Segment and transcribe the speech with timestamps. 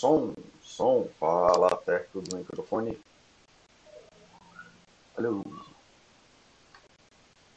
[0.00, 2.98] som, som, fala perto do microfone.
[5.14, 5.44] Alô.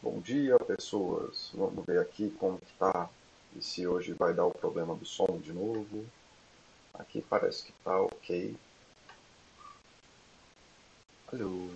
[0.02, 1.52] Bom dia, pessoas.
[1.54, 3.10] Vamos ver aqui como que tá
[3.56, 6.06] e se hoje vai dar o problema do som de novo.
[6.93, 8.54] Aqui parece que tá ok.
[11.32, 11.70] Alô.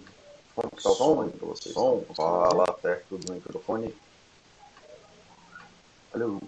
[0.53, 1.73] Como que tá o som pra vocês?
[1.73, 3.95] Som, fala perto do microfone.
[6.13, 6.41] Alô.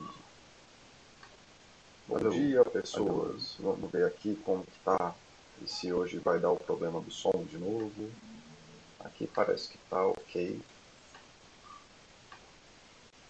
[2.10, 3.56] Bom dia, pessoas.
[3.60, 5.14] Vamos ver aqui como que tá
[5.62, 8.10] e se hoje vai dar o problema do som de novo.
[9.00, 10.60] Aqui parece que tá ok.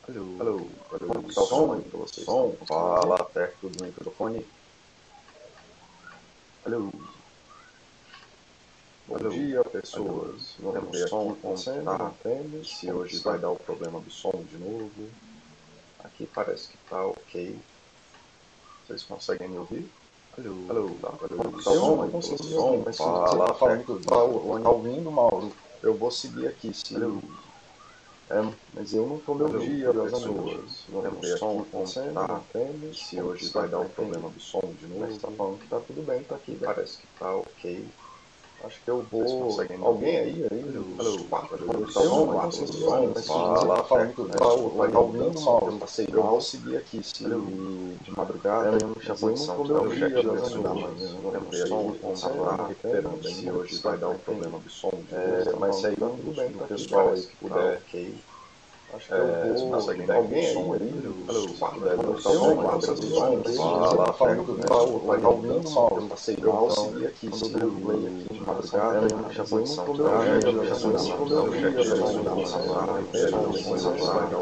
[0.07, 1.07] Alô, alô, alô.
[1.07, 2.25] Como que tá o som aí pra vocês?
[2.25, 4.47] Som, fala perto do microfone.
[6.65, 6.89] Alô.
[9.09, 9.29] Bom alô.
[9.29, 10.55] dia, pessoas.
[10.57, 10.71] Alô.
[10.71, 12.13] Vamos ver aqui como que tá
[12.61, 15.09] e se hoje vai dar o problema do som de novo.
[16.01, 17.59] Aqui parece que tá ok.
[18.89, 19.87] Vocês conseguem me ouvir?
[20.35, 21.61] Alô, alô, tá, alô.
[21.63, 25.11] Tá eu não consigo me ouvir, mas se você tá falando que tá, tá ouvindo,
[25.11, 25.51] Mauro,
[25.83, 26.73] eu vou seguir aqui.
[26.73, 26.95] Se...
[26.95, 27.21] Alô.
[28.31, 30.87] É, mas eu não estou me ouvindo, dia, pessoas.
[30.89, 32.43] Vamos ver som como tá,
[32.91, 35.01] se hoje vai dar um problema do som de novo.
[35.01, 36.55] Mas tá falando que tá tudo bem, tá aqui.
[36.55, 37.87] Parece que tá ok.
[38.63, 39.61] Acho que eu vou.
[39.81, 42.25] Alguém aí, aí, alô, quatro, eu não consigo som,
[43.13, 47.23] mas fala, falando que vai tá ouvindo mal, eu passei, eu vou seguir aqui, se
[47.23, 50.11] de madrugada, eu não chamou de som, eu chat
[50.61, 54.69] da manhã, vamos ver aí como tá recuperando, se hoje vai dar um problema do
[54.69, 54.91] som,
[55.59, 58.28] mas aí tudo bem, tá pessoal aí que puder, ok.
[58.91, 60.15] Acho que é, eu vou.
[60.15, 60.55] Alguém aí,
[61.27, 61.97] alô, fala,
[64.13, 68.41] falando, vai tá ouvindo mal, eu passei mal, segui aqui, segui o play aqui de
[68.41, 70.93] madrugada, já foi são, já foi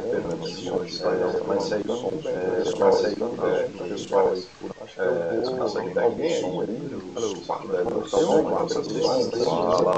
[0.07, 2.09] mas aí não, mas aí não,
[3.89, 4.47] pessoal aí,
[4.97, 6.03] eu vou.
[6.03, 6.41] Alguém aí,
[7.15, 7.83] alô, fala,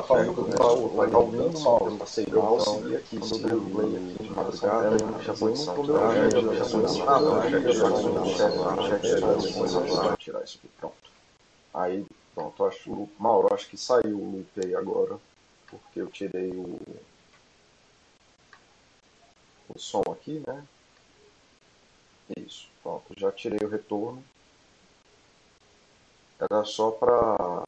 [0.03, 4.29] falando, vai tá ouvindo mal, eu passei mal, segui aqui, segui o play aqui de
[4.31, 7.05] madrugada, já foi são, já foi são,
[10.17, 10.95] tirar isso aqui, pronto.
[11.73, 15.17] Aí, pronto, acho, Mauro, acho que saiu o loop aí agora,
[15.67, 16.79] porque eu tirei o,
[19.69, 20.63] o som aqui, né?
[22.37, 24.23] Isso, pronto, já tirei o retorno.
[26.39, 27.63] Era só para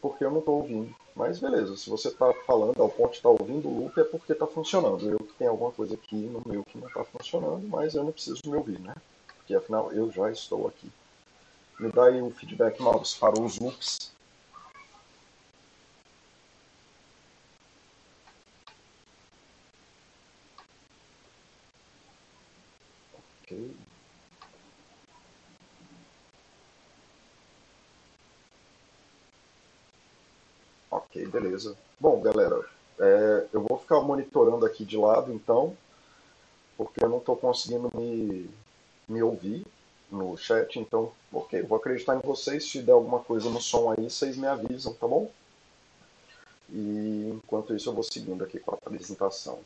[0.00, 0.94] porque eu não estou ouvindo.
[1.14, 4.04] Mas beleza, se você está falando ao ponto de estar tá ouvindo o loop é
[4.04, 5.08] porque está funcionando.
[5.08, 8.12] Eu que tenho alguma coisa aqui no meu que não está funcionando, mas eu não
[8.12, 8.94] preciso me ouvir, né?
[9.36, 10.90] Porque afinal eu já estou aqui.
[11.80, 14.12] Me dá aí o feedback, Maurício, para os loops.
[23.12, 23.74] Ok.
[31.14, 31.76] Ok, beleza.
[32.00, 32.60] Bom, galera,
[32.98, 35.76] é, eu vou ficar monitorando aqui de lado, então,
[36.76, 38.50] porque eu não estou conseguindo me,
[39.08, 39.64] me ouvir
[40.10, 44.10] no chat, então, ok, vou acreditar em vocês, se der alguma coisa no som aí,
[44.10, 45.30] vocês me avisam, tá bom?
[46.68, 49.60] E enquanto isso eu vou seguindo aqui com a apresentação.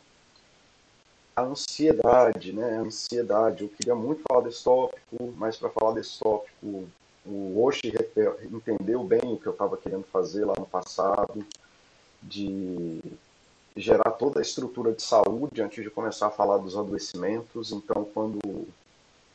[1.35, 2.77] A ansiedade, né?
[2.77, 6.87] A ansiedade, eu queria muito falar desse tópico, mas para falar desse tópico
[7.27, 7.93] o Oshi
[8.51, 11.45] entendeu bem o que eu estava querendo fazer lá no passado,
[12.23, 13.01] de
[13.77, 17.71] gerar toda a estrutura de saúde antes de começar a falar dos adoecimentos.
[17.71, 18.39] Então, quando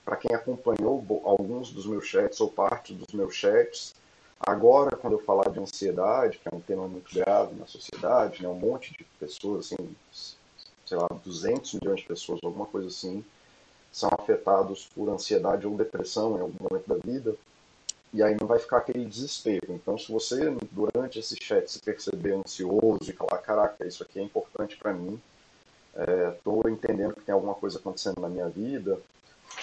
[0.03, 3.95] para quem acompanhou alguns dos meus chats ou parte dos meus chats,
[4.39, 8.49] agora quando eu falar de ansiedade, que é um tema muito grave na sociedade, né,
[8.49, 9.95] um monte de pessoas, assim,
[10.85, 13.23] sei lá, 200 milhões de pessoas, alguma coisa assim,
[13.93, 17.33] são afetados por ansiedade ou depressão em algum momento da vida
[18.13, 19.73] e aí não vai ficar aquele desespero.
[19.73, 24.23] Então, se você, durante esse chat, se perceber ansioso e falar, caraca, isso aqui é
[24.23, 25.19] importante para mim,
[26.37, 28.99] estou é, entendendo que tem alguma coisa acontecendo na minha vida,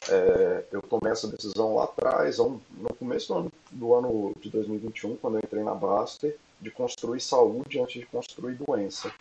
[0.09, 2.61] é, eu tomei essa decisão lá atrás, no
[2.99, 7.81] começo do ano, do ano de 2021, quando eu entrei na Baster, de construir saúde
[7.81, 9.13] antes de construir doença.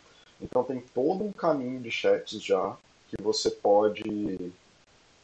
[0.41, 2.75] Então, tem todo um caminho de chats já
[3.09, 4.51] que você pode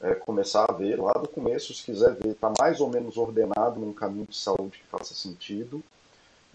[0.02, 3.80] é, começar a ver lá do começo, se quiser ver, está mais ou menos ordenado
[3.80, 5.84] num caminho de saúde que faça sentido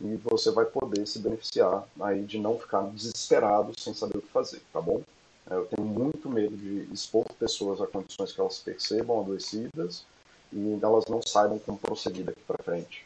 [0.01, 4.29] e você vai poder se beneficiar aí de não ficar desesperado sem saber o que
[4.29, 5.03] fazer, tá bom?
[5.51, 10.05] É, eu tenho muito medo de expor pessoas a condições que elas percebam adoecidas
[10.53, 13.05] e elas não saibam como prosseguir daqui para frente.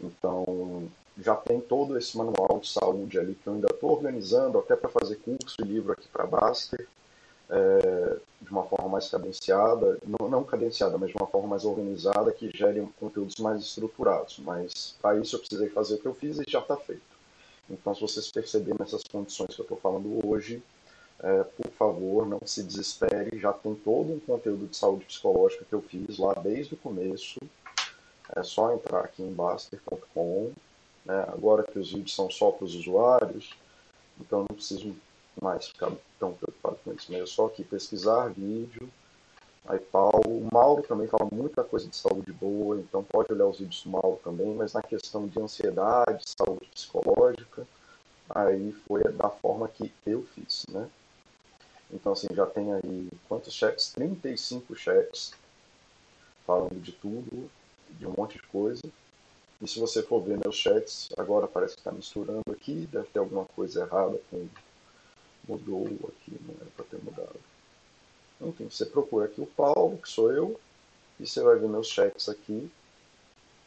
[0.00, 0.88] Então,
[1.20, 4.88] já tem todo esse manual de saúde ali que eu ainda estou organizando, até para
[4.88, 6.86] fazer curso e livro aqui para Baster.
[7.50, 12.32] É, de uma forma mais cadenciada, não, não, cadenciada, mas de uma forma mais organizada,
[12.32, 14.38] que gere conteúdos mais estruturados.
[14.38, 17.02] Mas para isso eu precisei fazer o que eu fiz e já está feito.
[17.70, 20.62] Então, se vocês perceberem essas condições que eu estou falando hoje,
[21.20, 23.38] é, por favor, não se desespere.
[23.38, 27.38] Já tem todo um conteúdo de saúde psicológica que eu fiz lá desde o começo.
[28.34, 30.52] É só entrar aqui em baster.com.
[31.04, 31.24] Né?
[31.28, 33.54] Agora que os vídeos são só para os usuários,
[34.20, 34.94] então não preciso
[35.42, 37.10] mais ficar tão preocupado com isso.
[37.12, 37.20] Né?
[37.20, 38.88] É só aqui pesquisar vídeo.
[39.66, 43.58] Aí Paulo, o Mauro também fala muita coisa de saúde boa, então pode olhar os
[43.58, 47.66] vídeos do Mauro também, mas na questão de ansiedade, saúde psicológica,
[48.30, 50.88] aí foi da forma que eu fiz, né?
[51.90, 53.92] Então, assim, já tem aí quantos chats?
[53.92, 55.32] 35 chats
[56.46, 57.50] falando de tudo,
[57.90, 58.82] de um monte de coisa.
[59.60, 63.18] E se você for ver meus chats, agora parece que está misturando aqui, deve ter
[63.18, 64.46] alguma coisa errada com.
[65.48, 67.40] Mudou aqui, não era para ter mudado.
[68.40, 70.60] Enfim, você procura aqui o Paulo, que sou eu,
[71.18, 72.70] e você vai ver meus chats aqui.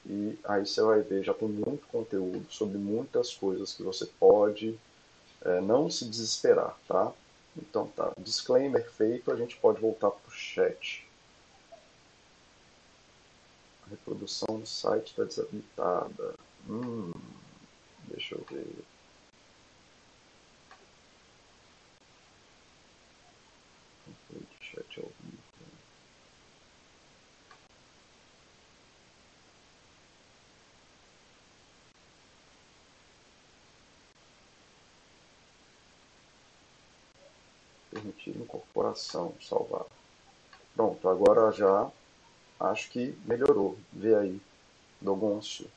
[0.06, 4.78] E aí você vai ver, já tem muito conteúdo sobre muitas coisas que você pode
[5.44, 7.12] é, não se desesperar, tá?
[7.58, 11.06] Então tá, disclaimer feito, a gente pode voltar para o chat.
[13.86, 16.36] A reprodução do site está desabilitada.
[16.70, 17.12] Hum,
[18.08, 18.68] deixa eu ver.
[24.62, 25.52] Chat ao vivo.
[37.92, 39.86] Permitir incorporação, salvar.
[40.76, 41.92] Pronto, agora já
[42.60, 43.80] acho que melhorou.
[43.94, 44.42] Vê aí,
[45.02, 45.72] Dogoncio.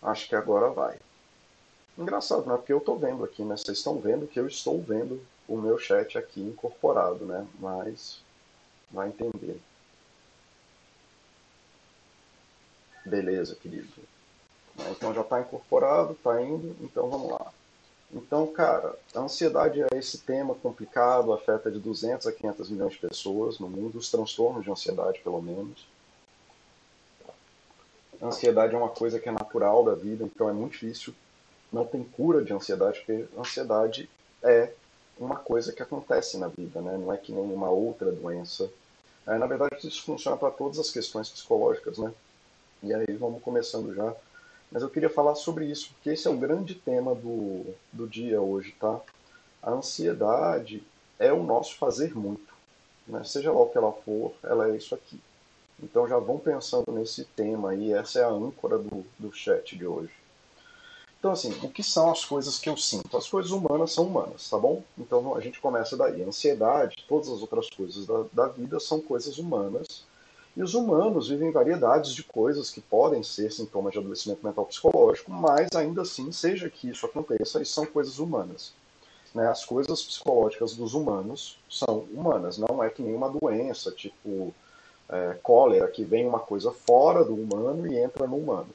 [0.00, 0.98] Acho que agora vai.
[1.98, 2.56] Engraçado, né?
[2.56, 3.56] Porque eu estou vendo aqui, né?
[3.56, 7.46] Vocês estão vendo que eu estou vendo o meu chat aqui incorporado, né?
[7.58, 8.20] Mas
[8.90, 9.60] vai entender.
[13.04, 13.88] Beleza, querido.
[14.90, 17.52] Então já está incorporado, está indo, então vamos lá.
[18.12, 22.98] Então, cara, a ansiedade é esse tema complicado, afeta de 200 a 500 milhões de
[22.98, 25.86] pessoas no mundo, os transtornos de ansiedade, pelo menos.
[28.20, 31.14] A ansiedade é uma coisa que é natural da vida, então é muito difícil.
[31.76, 34.08] Não tem cura de ansiedade, porque ansiedade
[34.42, 34.72] é
[35.18, 36.96] uma coisa que acontece na vida, né?
[36.96, 38.70] não é que nenhuma outra doença.
[39.26, 42.14] É, na verdade, isso funciona para todas as questões psicológicas, né?
[42.82, 44.14] E aí vamos começando já.
[44.72, 48.40] Mas eu queria falar sobre isso, porque esse é o grande tema do, do dia
[48.40, 48.98] hoje, tá?
[49.62, 50.82] A ansiedade
[51.18, 52.54] é o nosso fazer muito.
[53.06, 53.22] Né?
[53.22, 55.20] Seja lá o que ela for, ela é isso aqui.
[55.82, 59.86] Então já vão pensando nesse tema aí, essa é a âncora do, do chat de
[59.86, 60.12] hoje.
[61.26, 63.16] Então, assim, o que são as coisas que eu sinto?
[63.16, 64.84] As coisas humanas são humanas, tá bom?
[64.96, 66.22] Então a gente começa daí.
[66.22, 70.04] A ansiedade, todas as outras coisas da, da vida são coisas humanas.
[70.56, 75.32] E os humanos vivem variedades de coisas que podem ser sintomas de adoecimento mental psicológico,
[75.32, 78.72] mas ainda assim, seja que isso aconteça, são coisas humanas.
[79.34, 79.48] Né?
[79.48, 84.54] As coisas psicológicas dos humanos são humanas, não é que nenhuma doença, tipo
[85.08, 88.70] é, cólera, que vem uma coisa fora do humano e entra no humano.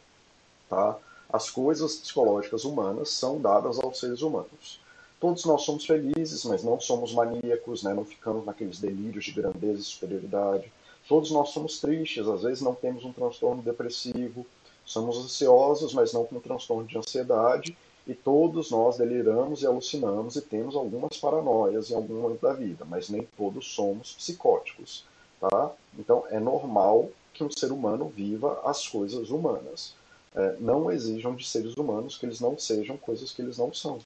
[0.70, 0.98] Tá?
[1.33, 4.81] As coisas psicológicas humanas são dadas aos seres humanos.
[5.17, 7.93] Todos nós somos felizes, mas não somos maníacos, né?
[7.93, 10.69] não ficamos naqueles delírios de grandeza e superioridade.
[11.07, 14.45] Todos nós somos tristes, às vezes não temos um transtorno depressivo,
[14.83, 20.35] somos ansiosos, mas não com um transtorno de ansiedade, e todos nós deliramos e alucinamos
[20.35, 25.05] e temos algumas paranoias em algum momento da vida, mas nem todos somos psicóticos,
[25.39, 25.71] tá?
[25.97, 29.93] Então é normal que um ser humano viva as coisas humanas
[30.35, 34.00] é, não exijam de seres humanos que eles não sejam coisas que eles não são.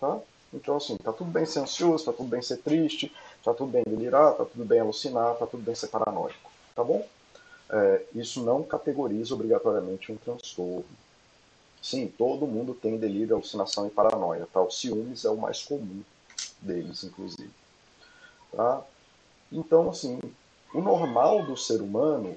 [0.00, 0.18] Tá?
[0.52, 3.12] Então, assim, tá tudo bem ser ansioso, tá tudo bem ser triste,
[3.44, 6.50] tá tudo bem delirar, tá tudo bem alucinar, tá tudo bem ser paranoico.
[6.74, 7.06] Tá bom?
[7.70, 10.84] É, isso não categoriza obrigatoriamente um transtorno.
[11.80, 14.46] Sim, todo mundo tem delírio, alucinação e paranoia.
[14.52, 14.60] Tá?
[14.60, 16.02] O ciúmes é o mais comum
[16.60, 17.50] deles, inclusive.
[18.52, 18.82] Tá?
[19.52, 20.18] Então, assim,
[20.74, 22.36] o normal do ser humano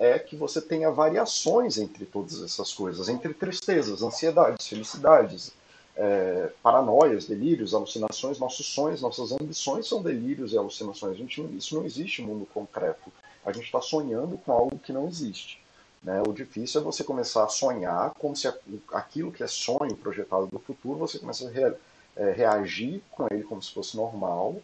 [0.00, 5.52] é que você tenha variações entre todas essas coisas, entre tristezas, ansiedades, felicidades,
[5.94, 11.18] é, paranoias, delírios, alucinações, nossos sonhos, nossas ambições são delírios e alucinações.
[11.18, 13.12] Gente, isso não existe no mundo concreto.
[13.44, 15.60] A gente está sonhando com algo que não existe.
[16.02, 16.22] Né?
[16.26, 18.48] O difícil é você começar a sonhar como se
[18.92, 21.74] aquilo que é sonho projetado do futuro, você começa a re,
[22.16, 24.56] é, reagir com ele como se fosse normal,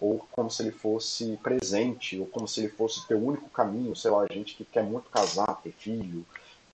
[0.00, 4.10] ou como se ele fosse presente, ou como se ele fosse teu único caminho, sei
[4.10, 6.24] lá, gente que quer muito casar, ter filho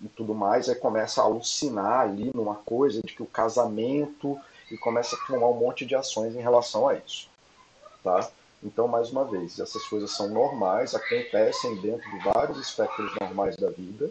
[0.00, 4.38] e tudo mais, aí começa a alucinar ali numa coisa de que o casamento
[4.70, 7.28] e começa a tomar um monte de ações em relação a isso,
[8.02, 8.28] tá?
[8.62, 13.68] Então, mais uma vez, essas coisas são normais, acontecem dentro de vários espectros normais da
[13.70, 14.10] vida,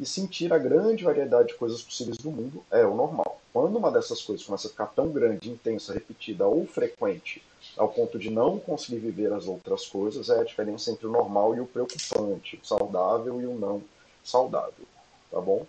[0.00, 3.40] e sentir a grande variedade de coisas possíveis do mundo é o normal.
[3.52, 7.42] Quando uma dessas coisas começa a ficar tão grande, intensa, repetida ou frequente,
[7.78, 11.54] ao ponto de não conseguir viver as outras coisas, é a diferença entre o normal
[11.54, 13.82] e o preocupante, o saudável e o não
[14.24, 14.86] saudável,
[15.30, 15.64] tá bom?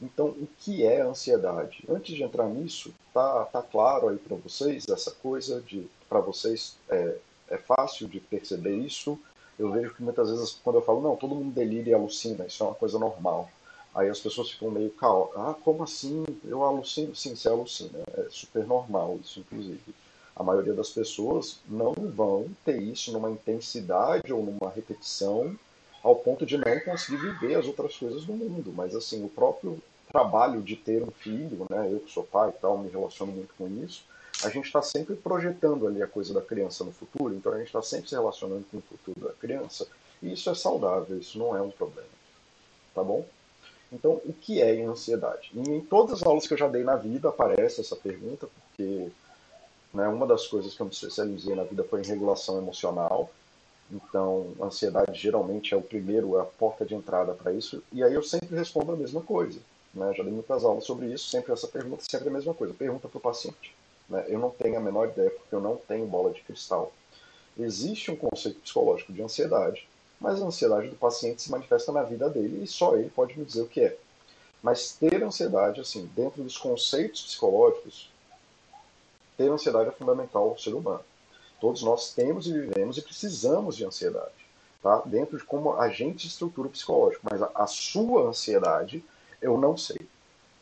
[0.00, 1.84] Então, o que é ansiedade?
[1.88, 6.76] Antes de entrar nisso, tá, tá claro aí para vocês essa coisa de para vocês
[6.88, 7.16] é,
[7.48, 9.18] é fácil de perceber isso?
[9.58, 12.62] Eu vejo que muitas vezes quando eu falo não, todo mundo delira e alucina, isso
[12.62, 13.48] é uma coisa normal.
[13.94, 15.42] Aí as pessoas ficam meio caóticas.
[15.42, 16.26] Ah, como assim?
[16.44, 17.16] Eu alucino?
[17.16, 17.98] Sim, você alucina.
[18.12, 19.80] É super normal isso, inclusive.
[20.36, 25.58] A maioria das pessoas não vão ter isso numa intensidade ou numa repetição
[26.02, 28.72] ao ponto de não conseguir viver as outras coisas do mundo.
[28.76, 31.90] Mas assim, o próprio trabalho de ter um filho, né?
[31.90, 34.04] Eu que sou pai e tal, me relaciono muito com isso.
[34.44, 37.68] A gente está sempre projetando ali a coisa da criança no futuro, então a gente
[37.68, 39.88] está sempre se relacionando com o futuro da criança.
[40.22, 42.08] E isso é saudável, isso não é um problema.
[42.94, 43.26] Tá bom?
[43.90, 45.50] Então, o que é ansiedade?
[45.54, 49.10] Em todas as aulas que eu já dei na vida aparece essa pergunta, porque
[49.96, 53.30] né, uma das coisas que eu me especializei na vida foi em regulação emocional.
[53.90, 57.82] Então, ansiedade geralmente é o primeiro, é a porta de entrada para isso.
[57.90, 59.58] E aí eu sempre respondo a mesma coisa.
[59.94, 60.12] Né?
[60.14, 62.74] Já dei muitas aulas sobre isso, sempre essa pergunta, sempre a mesma coisa.
[62.74, 63.74] Pergunta para o paciente.
[64.08, 64.26] Né?
[64.28, 66.92] Eu não tenho a menor ideia, porque eu não tenho bola de cristal.
[67.58, 69.88] Existe um conceito psicológico de ansiedade,
[70.20, 73.46] mas a ansiedade do paciente se manifesta na vida dele e só ele pode me
[73.46, 73.96] dizer o que é.
[74.62, 78.10] Mas ter ansiedade, assim, dentro dos conceitos psicológicos,
[79.36, 81.04] ter ansiedade é fundamental ao ser humano.
[81.60, 84.34] Todos nós temos e vivemos e precisamos de ansiedade,
[84.82, 85.02] tá?
[85.06, 89.04] Dentro de como a gente estrutura o psicológico, mas a, a sua ansiedade
[89.40, 90.00] eu não sei,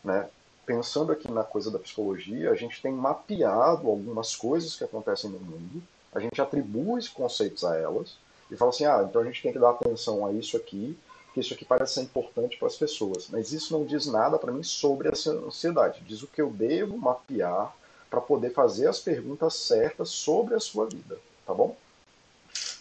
[0.02, 0.28] né?
[0.66, 5.38] Pensando aqui na coisa da psicologia, a gente tem mapeado algumas coisas que acontecem no
[5.38, 5.82] mundo,
[6.14, 8.16] a gente atribui conceitos a elas,
[8.50, 10.96] e fala assim, ah, então a gente tem que dar atenção a isso aqui,
[11.32, 13.28] que isso aqui parece ser importante para as pessoas.
[13.28, 16.00] Mas isso não diz nada para mim sobre essa ansiedade.
[16.06, 17.74] Diz o que eu devo mapear
[18.14, 21.76] para poder fazer as perguntas certas sobre a sua vida, tá bom?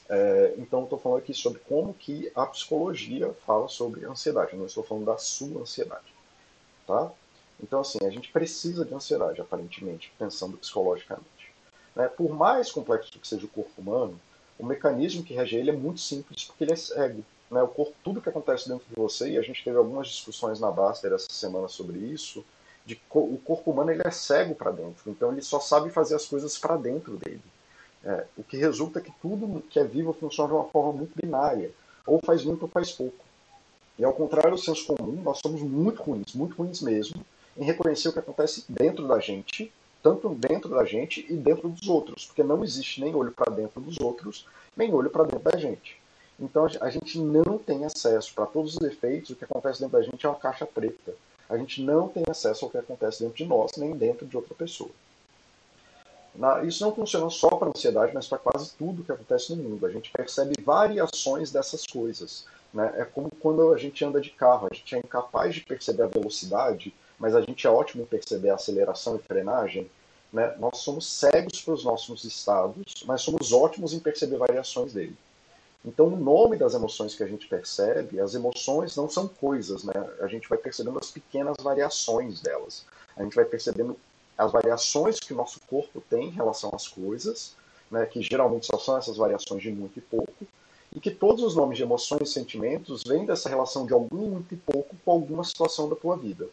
[0.08, 4.54] É, então estou falando aqui sobre como que a psicologia fala sobre ansiedade.
[4.54, 6.14] Eu não estou falando da sua ansiedade,
[6.86, 7.12] tá?
[7.60, 11.52] Então assim, a gente precisa de ansiedade, aparentemente, pensando psicologicamente.
[11.96, 12.08] Né?
[12.08, 14.20] Por mais complexo que seja o corpo humano,
[14.60, 17.24] o mecanismo que rege ele é muito simples, porque ele é cego.
[17.50, 17.64] Né?
[17.64, 20.70] O corpo, tudo que acontece dentro de você, e a gente teve algumas discussões na
[20.70, 22.46] Baster essa semana sobre isso,
[22.86, 26.26] de o corpo humano ele é cego para dentro, então ele só sabe fazer as
[26.26, 27.42] coisas para dentro dele.
[28.04, 31.14] É, o que resulta é que tudo que é vivo funciona de uma forma muito
[31.16, 31.72] binária,
[32.06, 33.24] ou faz muito ou faz pouco.
[33.98, 37.24] E ao contrário do senso comum, nós somos muito ruins, muito ruins mesmo,
[37.56, 39.72] em reconhecer o que acontece dentro da gente
[40.04, 43.80] tanto dentro da gente e dentro dos outros, porque não existe nem olho para dentro
[43.80, 45.98] dos outros, nem olho para dentro da gente.
[46.38, 50.04] Então a gente não tem acesso, para todos os efeitos, o que acontece dentro da
[50.04, 51.16] gente é uma caixa preta.
[51.54, 54.56] A gente não tem acesso ao que acontece dentro de nós, nem dentro de outra
[54.56, 54.90] pessoa.
[56.66, 59.86] Isso não funciona só para a ansiedade, mas para quase tudo que acontece no mundo.
[59.86, 62.46] A gente percebe variações dessas coisas.
[62.74, 62.92] Né?
[62.98, 66.08] É como quando a gente anda de carro, a gente é incapaz de perceber a
[66.08, 66.92] velocidade
[67.24, 69.90] mas a gente é ótimo em perceber a aceleração e frenagem.
[70.32, 70.54] Né?
[70.60, 75.16] Nós somos cegos para os nossos estados, mas somos ótimos em perceber variações dele.
[75.86, 79.94] Então, o nome das emoções que a gente percebe, as emoções não são coisas, né?
[80.22, 82.86] A gente vai percebendo as pequenas variações delas.
[83.18, 83.98] A gente vai percebendo
[84.38, 87.56] as variações que o nosso corpo tem em relação às coisas,
[87.92, 88.06] né?
[88.06, 90.48] Que geralmente só são essas variações de muito e pouco,
[90.96, 94.54] e que todos os nomes de emoções e sentimentos vêm dessa relação de algum muito
[94.54, 96.48] e pouco com alguma situação da tua vida.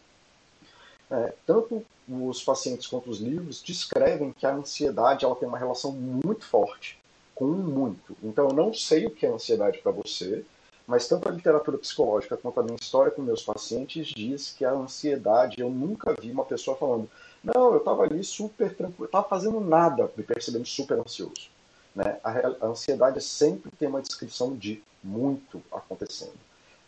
[1.09, 5.93] É, tanto os pacientes quanto os livros descrevem que a ansiedade ela tem uma relação
[5.93, 7.00] muito forte
[7.41, 8.15] com muito.
[8.23, 10.45] Então eu não sei o que é ansiedade para você,
[10.87, 14.73] mas tanto a literatura psicológica quanto a minha história com meus pacientes diz que a
[14.73, 17.09] ansiedade, eu nunca vi uma pessoa falando,
[17.43, 21.49] não, eu estava ali super tranquilo, estava fazendo nada, me percebendo super ansioso.
[21.97, 22.21] Né?
[22.23, 22.31] A,
[22.61, 26.39] a ansiedade sempre tem uma descrição de muito acontecendo.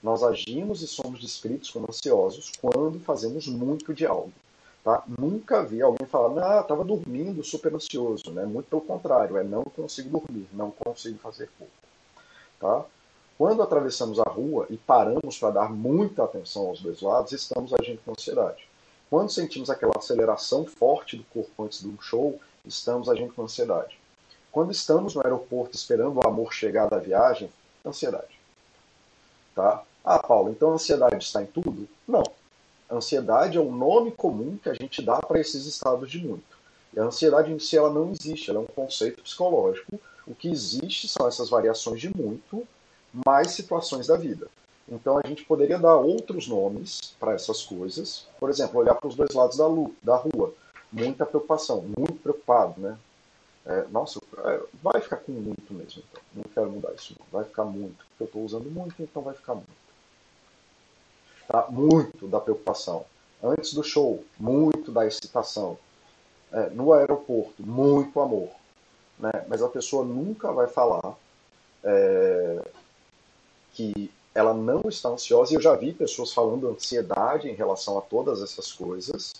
[0.02, 4.32] Nós agimos e somos descritos como ansiosos quando fazemos muito de algo.
[4.85, 5.05] Tá?
[5.07, 8.33] Nunca vi alguém falar, ah, estava dormindo super ansioso.
[8.33, 8.45] Né?
[8.45, 11.73] Muito pelo contrário, é não consigo dormir, não consigo fazer pouco.
[12.59, 12.85] Tá?
[13.39, 18.01] Quando atravessamos a rua e paramos para dar muita atenção aos dois lados, estamos agindo
[18.05, 18.69] com ansiedade.
[19.09, 23.99] Quando sentimos aquela aceleração forte do corpo antes de um show, estamos agindo com ansiedade.
[24.51, 27.51] Quando estamos no aeroporto esperando o amor chegar da viagem,
[27.85, 28.39] ansiedade.
[29.55, 29.83] Tá?
[30.05, 31.89] Ah, Paulo, então a ansiedade está em tudo?
[32.07, 32.23] Não.
[32.93, 36.59] Ansiedade é um nome comum que a gente dá para esses estados de muito.
[36.93, 39.99] E a ansiedade em si ela não existe, ela é um conceito psicológico.
[40.27, 42.67] O que existe são essas variações de muito,
[43.27, 44.47] mais situações da vida.
[44.87, 48.27] Então a gente poderia dar outros nomes para essas coisas.
[48.39, 49.65] Por exemplo, olhar para os dois lados da,
[50.03, 50.53] da rua.
[50.93, 52.99] Muita preocupação, muito preocupado, né?
[53.65, 56.03] É, nossa, é, vai ficar com muito mesmo.
[56.11, 56.23] Então.
[56.35, 57.15] Não quero mudar isso.
[57.19, 57.27] Não.
[57.31, 59.72] Vai ficar muito, porque eu estou usando muito, então vai ficar muito.
[61.52, 61.66] Tá?
[61.68, 63.04] Muito da preocupação.
[63.44, 65.76] Antes do show, muito da excitação.
[66.50, 68.49] É, no aeroporto, muito amor.
[69.18, 69.30] Né?
[69.49, 71.14] Mas a pessoa nunca vai falar
[71.85, 72.62] é,
[73.75, 75.52] que ela não está ansiosa.
[75.52, 79.35] E eu já vi pessoas falando ansiedade em relação a todas essas coisas.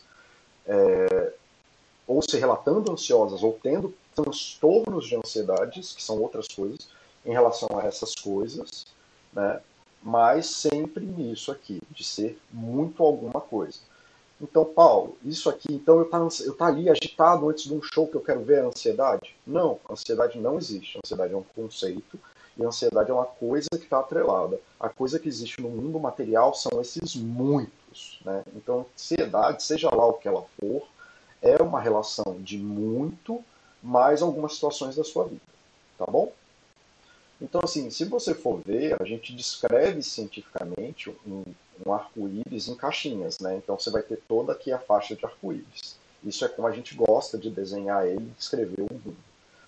[0.67, 1.33] É,
[2.07, 6.89] ou se relatando ansiosas, ou tendo transtornos de ansiedades, que são outras coisas,
[7.25, 8.85] em relação a essas coisas,
[9.33, 9.63] né?
[10.03, 13.79] Mas sempre nisso aqui, de ser muito alguma coisa.
[14.41, 18.09] Então, Paulo, isso aqui, então eu tá, eu tá ali agitado antes de um show
[18.09, 19.37] que eu quero ver a ansiedade?
[19.47, 20.97] Não, a ansiedade não existe.
[20.97, 22.19] A ansiedade é um conceito
[22.57, 24.61] e a ansiedade é uma coisa que está atrelada.
[24.81, 28.21] A coisa que existe no mundo material são esses muitos.
[28.25, 28.43] Né?
[28.57, 30.89] Então, ansiedade, seja lá o que ela for,
[31.41, 33.45] é uma relação de muito
[33.81, 35.41] mais algumas situações da sua vida.
[35.97, 36.33] Tá bom?
[37.43, 41.43] Então, assim, se você for ver, a gente descreve cientificamente um,
[41.85, 43.57] um arco-íris em caixinhas, né?
[43.57, 45.97] Então você vai ter toda aqui a faixa de arco-íris.
[46.23, 49.17] Isso é como a gente gosta de desenhar ele e descrever o mundo.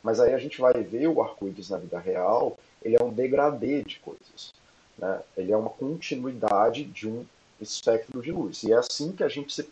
[0.05, 3.83] Mas aí a gente vai ver o arco-íris na vida real, ele é um degradê
[3.83, 4.53] de coisas.
[4.97, 5.21] Né?
[5.37, 7.27] Ele é uma continuidade de um
[7.61, 8.63] espectro de luz.
[8.63, 9.69] E é assim que a gente se,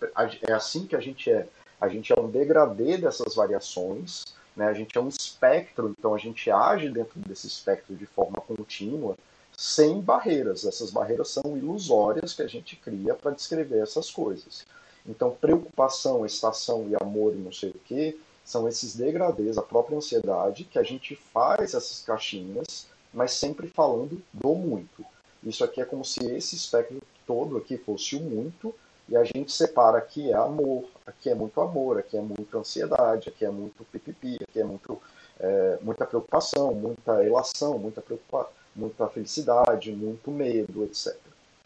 [0.48, 1.46] é assim que a gente é.
[1.80, 4.24] A gente é um degradê dessas variações
[4.56, 4.66] né?
[4.66, 9.16] A gente é um espectro, então a gente age dentro desse espectro de forma contínua,
[9.56, 10.64] sem barreiras.
[10.64, 14.64] Essas barreiras são ilusórias que a gente cria para descrever essas coisas.
[15.06, 19.96] Então, preocupação, estação e amor e não sei o que são esses degradês, a própria
[19.96, 25.04] ansiedade, que a gente faz essas caixinhas, mas sempre falando do muito.
[25.44, 28.74] Isso aqui é como se esse espectro todo aqui fosse o muito,
[29.08, 33.28] e a gente separa aqui é amor, aqui é muito amor, aqui é muita ansiedade,
[33.28, 35.00] aqui é muito pipipi, aqui é muito,
[35.40, 41.16] é, muita preocupação, muita elação, muita, preocupa muita felicidade, muito medo, etc.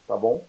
[0.07, 0.43] Tá bom?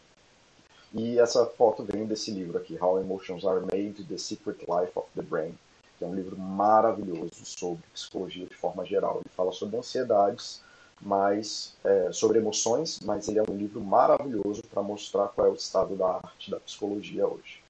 [0.94, 5.08] E essa foto vem desse livro aqui, How Emotions Are Made, The Secret Life of
[5.16, 5.54] the Brain,
[5.98, 9.18] que é um livro maravilhoso sobre psicologia de forma geral.
[9.18, 10.62] Ele fala sobre ansiedades,
[11.02, 15.56] mas é, sobre emoções, mas ele é um livro maravilhoso para mostrar qual é o
[15.56, 17.62] estado da arte da psicologia hoje.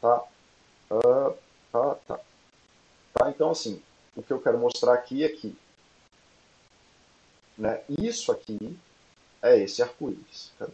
[0.00, 0.22] Tá?
[0.90, 1.34] Uh,
[1.70, 2.20] tá, tá.
[3.14, 3.80] Tá, então assim,
[4.16, 5.56] o que eu quero mostrar aqui é que
[7.56, 8.78] né, isso aqui
[9.42, 10.52] é esse arco-íris.
[10.58, 10.72] Cadê?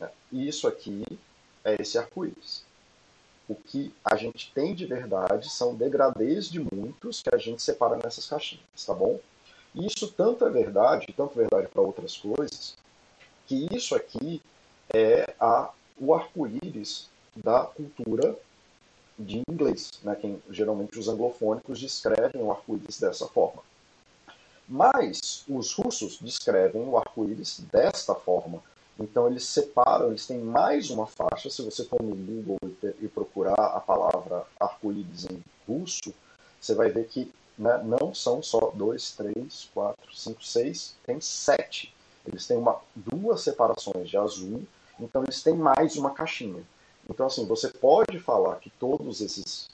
[0.00, 1.04] É, isso aqui
[1.64, 2.64] é esse arco-íris
[3.52, 7.98] o que a gente tem de verdade são degradês de muitos que a gente separa
[8.02, 9.20] nessas caixinhas, tá bom?
[9.74, 12.76] E isso tanto é verdade, tanto verdade para outras coisas,
[13.46, 14.42] que isso aqui
[14.92, 18.36] é a, o arco-íris da cultura
[19.18, 20.16] de inglês, né?
[20.16, 23.62] Quem, geralmente os anglofônicos descrevem o arco-íris dessa forma.
[24.68, 28.62] Mas os russos descrevem o arco-íris desta forma,
[28.98, 31.50] então eles separam, eles têm mais uma faixa.
[31.50, 32.58] Se você for no Google
[33.00, 36.12] e procurar a palavra arco-íris em russo,
[36.60, 41.94] você vai ver que né, não são só dois, três, quatro, cinco, seis, tem sete.
[42.26, 44.62] Eles têm uma, duas separações de azul,
[45.00, 46.62] então eles têm mais uma caixinha.
[47.08, 49.68] Então assim, você pode falar que todos esses,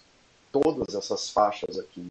[0.51, 2.09] todas essas faixas aqui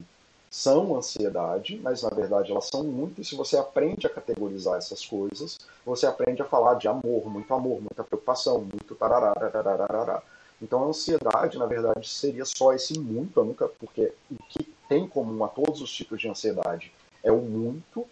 [0.57, 5.05] são ansiedade, mas na verdade elas são muito, e se você aprende a categorizar essas
[5.05, 10.23] coisas, você aprende a falar de amor, muito amor, muita preocupação, muito tarará.
[10.59, 15.43] Então a ansiedade, na verdade, seria só esse muito, nunca, porque o que tem comum
[15.43, 16.91] a todos os tipos de ansiedade
[17.23, 18.07] é o muito,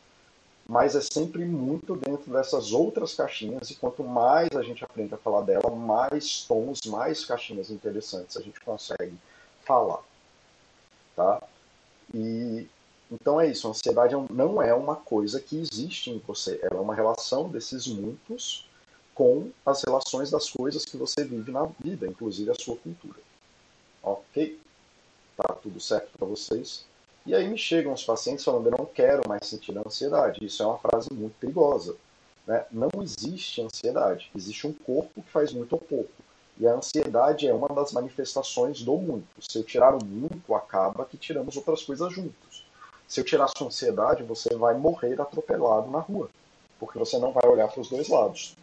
[0.69, 5.17] mas é sempre muito dentro dessas outras caixinhas, e quanto mais a gente aprende a
[5.17, 9.17] falar dela, mais tons, mais caixinhas interessantes a gente consegue
[9.63, 10.03] falar.
[11.15, 11.41] Tá?
[12.15, 12.67] E
[13.12, 16.78] então é isso, a ansiedade é não é uma coisa que existe em você, ela
[16.78, 18.67] é uma relação desses muitos
[19.13, 23.19] com as relações das coisas que você vive na vida, inclusive a sua cultura.
[24.01, 24.60] Ok?
[25.38, 26.86] Tá tudo certo para vocês?
[27.25, 30.43] E aí me chegam os pacientes falando: eu não quero mais sentir ansiedade.
[30.45, 31.95] Isso é uma frase muito perigosa.
[32.47, 32.65] Né?
[32.71, 36.12] Não existe ansiedade, existe um corpo que faz muito ou pouco.
[36.57, 39.27] E a ansiedade é uma das manifestações do muito.
[39.41, 42.65] Se eu tirar o muito, acaba que tiramos outras coisas juntos.
[43.07, 46.29] Se eu tirar a sua ansiedade, você vai morrer atropelado na rua,
[46.79, 48.55] porque você não vai olhar para os dois lados.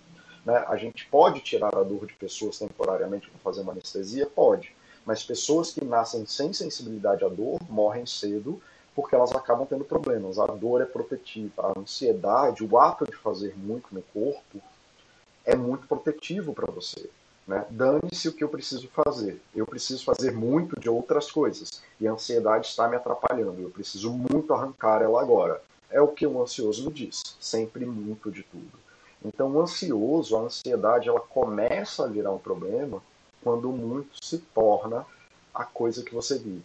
[0.45, 0.57] Né?
[0.69, 4.27] A gente pode tirar a dor de pessoas temporariamente para fazer uma anestesia?
[4.27, 4.75] Pode.
[5.05, 8.61] Mas pessoas que nascem sem sensibilidade à dor morrem cedo
[8.95, 10.39] porque elas acabam tendo problemas.
[10.39, 14.61] A dor é protetiva, a ansiedade, o ato de fazer muito no corpo
[15.45, 17.11] é muito protetivo para você.
[17.47, 17.67] Né?
[17.71, 19.41] Dane-se o que eu preciso fazer.
[19.55, 21.83] Eu preciso fazer muito de outras coisas.
[22.01, 23.61] E a ansiedade está me atrapalhando.
[23.61, 25.63] Eu preciso muito arrancar ela agora.
[25.91, 27.23] É o que o ansioso diz.
[27.41, 28.83] Sempre muito de tudo.
[29.25, 33.03] Então, o ansioso, a ansiedade, ela começa a virar um problema
[33.43, 35.07] quando muito se torna
[35.55, 36.65] a coisa que você vive.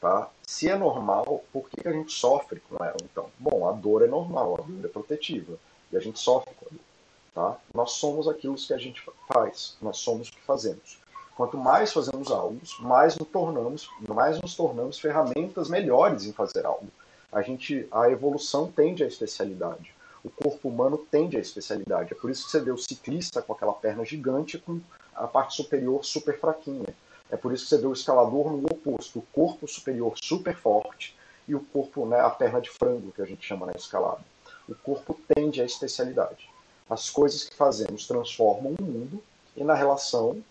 [0.00, 0.30] Tá?
[0.42, 3.30] Se é normal, por que a gente sofre com ela então?
[3.38, 5.58] Bom, a dor é normal, a dor é protetiva.
[5.90, 6.87] E a gente sofre com a dor.
[7.34, 7.56] Tá?
[7.72, 10.98] Nós somos aquilo que a gente faz, nós somos o que fazemos.
[11.36, 16.88] Quanto mais fazemos algo, mais nos tornamos, mais nos tornamos ferramentas melhores em fazer algo.
[17.30, 19.94] A gente, a evolução tende à especialidade.
[20.24, 22.12] O corpo humano tende à especialidade.
[22.12, 24.80] É por isso que você vê o ciclista com aquela perna gigante com
[25.14, 26.88] a parte superior super fraquinha.
[27.30, 31.16] É por isso que você vê o escalador no oposto, o corpo superior super forte
[31.46, 34.20] e o corpo, né, a perna de frango que a gente chama na escalada.
[34.68, 36.48] O corpo tende à especialidade.
[36.88, 39.22] As coisas que fazemos transformam o mundo
[39.56, 40.42] e na relação,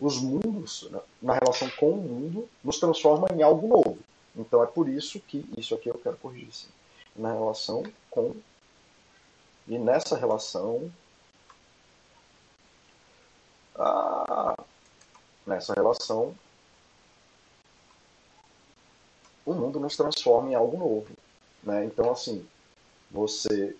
[0.00, 0.88] os mundos,
[1.20, 3.98] na relação com o mundo, nos transformam em algo novo.
[4.36, 6.52] Então é por isso que isso aqui eu quero corrigir.
[6.52, 6.68] Sim.
[7.16, 8.34] Na relação com.
[9.68, 10.90] E nessa relação.
[13.76, 14.56] Ah,
[15.46, 16.34] nessa relação,
[19.44, 21.08] o mundo nos transforma em algo novo.
[21.62, 21.84] Né?
[21.84, 22.46] Então, assim,
[23.10, 23.76] você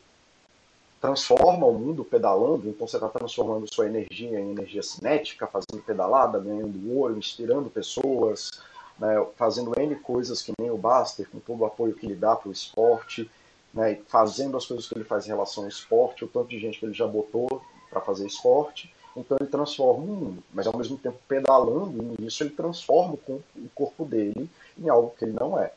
[1.04, 6.38] transforma o mundo pedalando, então você está transformando sua energia em energia cinética, fazendo pedalada,
[6.38, 8.52] ganhando ouro, inspirando pessoas,
[8.98, 12.34] né, fazendo N coisas que nem o Baster, com todo o apoio que ele dá
[12.34, 13.30] para o esporte,
[13.74, 16.78] né, fazendo as coisas que ele faz em relação ao esporte, o tanto de gente
[16.78, 18.90] que ele já botou para fazer esporte.
[19.14, 24.06] Então ele transforma o mundo, mas ao mesmo tempo pedalando, nisso ele transforma o corpo
[24.06, 25.70] dele em algo que ele não é.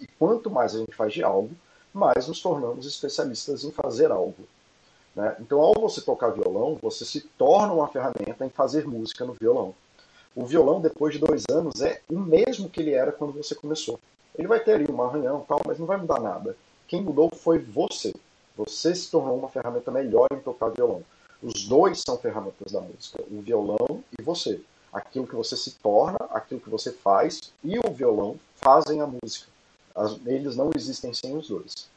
[0.00, 1.50] E quanto mais a gente faz de algo,
[1.92, 4.48] mais nos tornamos especialistas em fazer algo.
[5.14, 5.36] Né?
[5.40, 9.74] Então, ao você tocar violão, você se torna uma ferramenta em fazer música no violão.
[10.34, 13.98] O violão, depois de dois anos, é o mesmo que ele era quando você começou.
[14.38, 16.56] Ele vai ter ali um arranhão tal, mas não vai mudar nada.
[16.86, 18.12] Quem mudou foi você.
[18.56, 21.02] Você se tornou uma ferramenta melhor em tocar violão.
[21.42, 24.60] Os dois são ferramentas da música, o violão e você.
[24.92, 29.46] Aquilo que você se torna, aquilo que você faz e o violão fazem a música.
[30.26, 31.88] eles não existem sem os dois.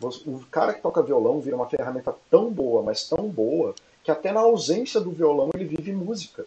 [0.00, 4.32] O cara que toca violão vira uma ferramenta tão boa, mas tão boa, que até
[4.32, 6.46] na ausência do violão ele vive música.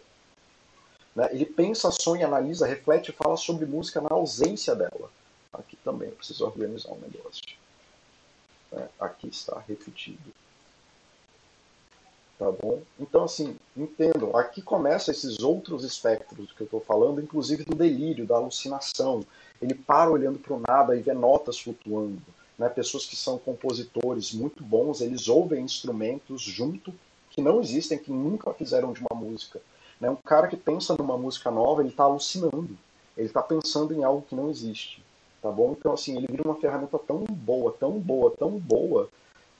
[1.14, 1.28] Né?
[1.32, 5.10] Ele pensa, sonha, analisa, reflete e fala sobre música na ausência dela.
[5.52, 7.42] Aqui também eu preciso organizar um negócio.
[8.70, 8.88] Né?
[9.00, 10.32] Aqui está repetido.
[12.38, 12.80] Tá bom?
[13.00, 18.24] Então, assim, entendam, aqui começam esses outros espectros que eu estou falando, inclusive do delírio,
[18.24, 19.24] da alucinação.
[19.60, 22.22] Ele para olhando para o nada e vê notas flutuando
[22.58, 26.92] né, pessoas que são compositores muito bons, eles ouvem instrumentos junto
[27.30, 29.60] que não existem, que nunca fizeram de uma música.
[30.00, 30.10] Né?
[30.10, 32.76] Um cara que pensa numa música nova, ele está alucinando.
[33.16, 35.02] Ele está pensando em algo que não existe.
[35.40, 35.76] Tá bom?
[35.78, 39.08] Então, assim, ele vira uma ferramenta tão boa, tão boa, tão boa,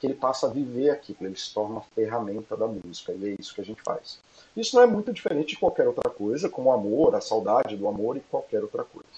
[0.01, 3.37] que ele passa a viver aquilo, ele se torna uma ferramenta da música, e é
[3.39, 4.19] isso que a gente faz.
[4.57, 7.87] Isso não é muito diferente de qualquer outra coisa, como o amor, a saudade do
[7.87, 9.09] amor e qualquer outra coisa.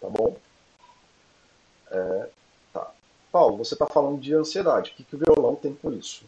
[0.00, 0.36] Tá bom?
[1.90, 2.28] É,
[3.30, 4.90] Paulo, você está falando de ansiedade.
[4.90, 6.24] O que, que o violão tem com isso?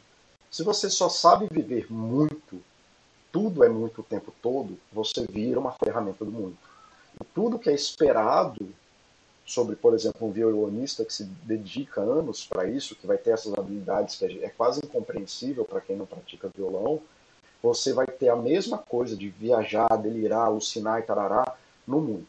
[0.51, 2.61] Se você só sabe viver muito,
[3.33, 6.59] tudo é muito o tempo todo, você vira uma ferramenta do muito.
[7.21, 8.69] E tudo que é esperado
[9.47, 13.53] sobre, por exemplo, um violonista que se dedica anos para isso, que vai ter essas
[13.55, 17.01] habilidades que é quase incompreensível para quem não pratica violão,
[17.63, 22.29] você vai ter a mesma coisa de viajar, delirar, alucinar e tarará no muito.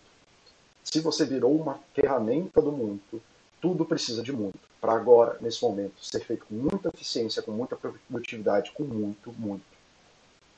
[0.83, 3.21] Se você virou uma ferramenta do muito,
[3.61, 4.59] tudo precisa de muito.
[4.81, 9.63] Para agora, nesse momento, ser feito com muita eficiência, com muita produtividade, com muito, muito.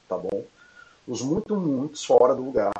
[0.07, 0.45] Tá bom?
[1.05, 2.71] Os muito, muitos fora do lugar.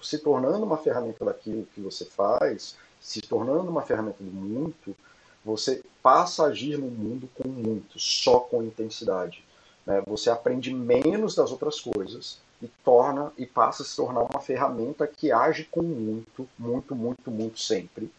[0.00, 4.96] Se tornando uma ferramenta daquilo que você faz, se tornando uma ferramenta do muito,
[5.44, 9.44] você passa a agir no mundo com muito, só com intensidade.
[9.84, 10.00] Né?
[10.06, 15.06] Você aprende menos das outras coisas e torna e passa a se tornar uma ferramenta
[15.06, 18.10] que age com muito, muito, muito, muito sempre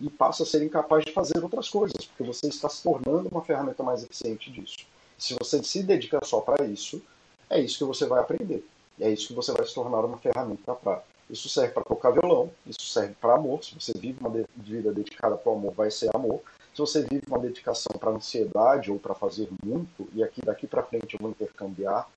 [0.00, 3.42] e passa a ser incapaz de fazer outras coisas, porque você está se tornando uma
[3.42, 4.86] ferramenta mais eficiente disso.
[5.18, 7.02] Se você se dedica só para isso,
[7.48, 8.64] é isso que você vai aprender.
[8.98, 11.02] E é isso que você vai se tornar uma ferramenta para.
[11.28, 13.62] Isso serve para tocar violão, isso serve para amor.
[13.62, 16.40] Se você vive uma vida dedicada para o amor, vai ser amor.
[16.74, 20.82] Se você vive uma dedicação para ansiedade ou para fazer muito, e aqui daqui para
[20.82, 22.08] frente eu vou intercambiar,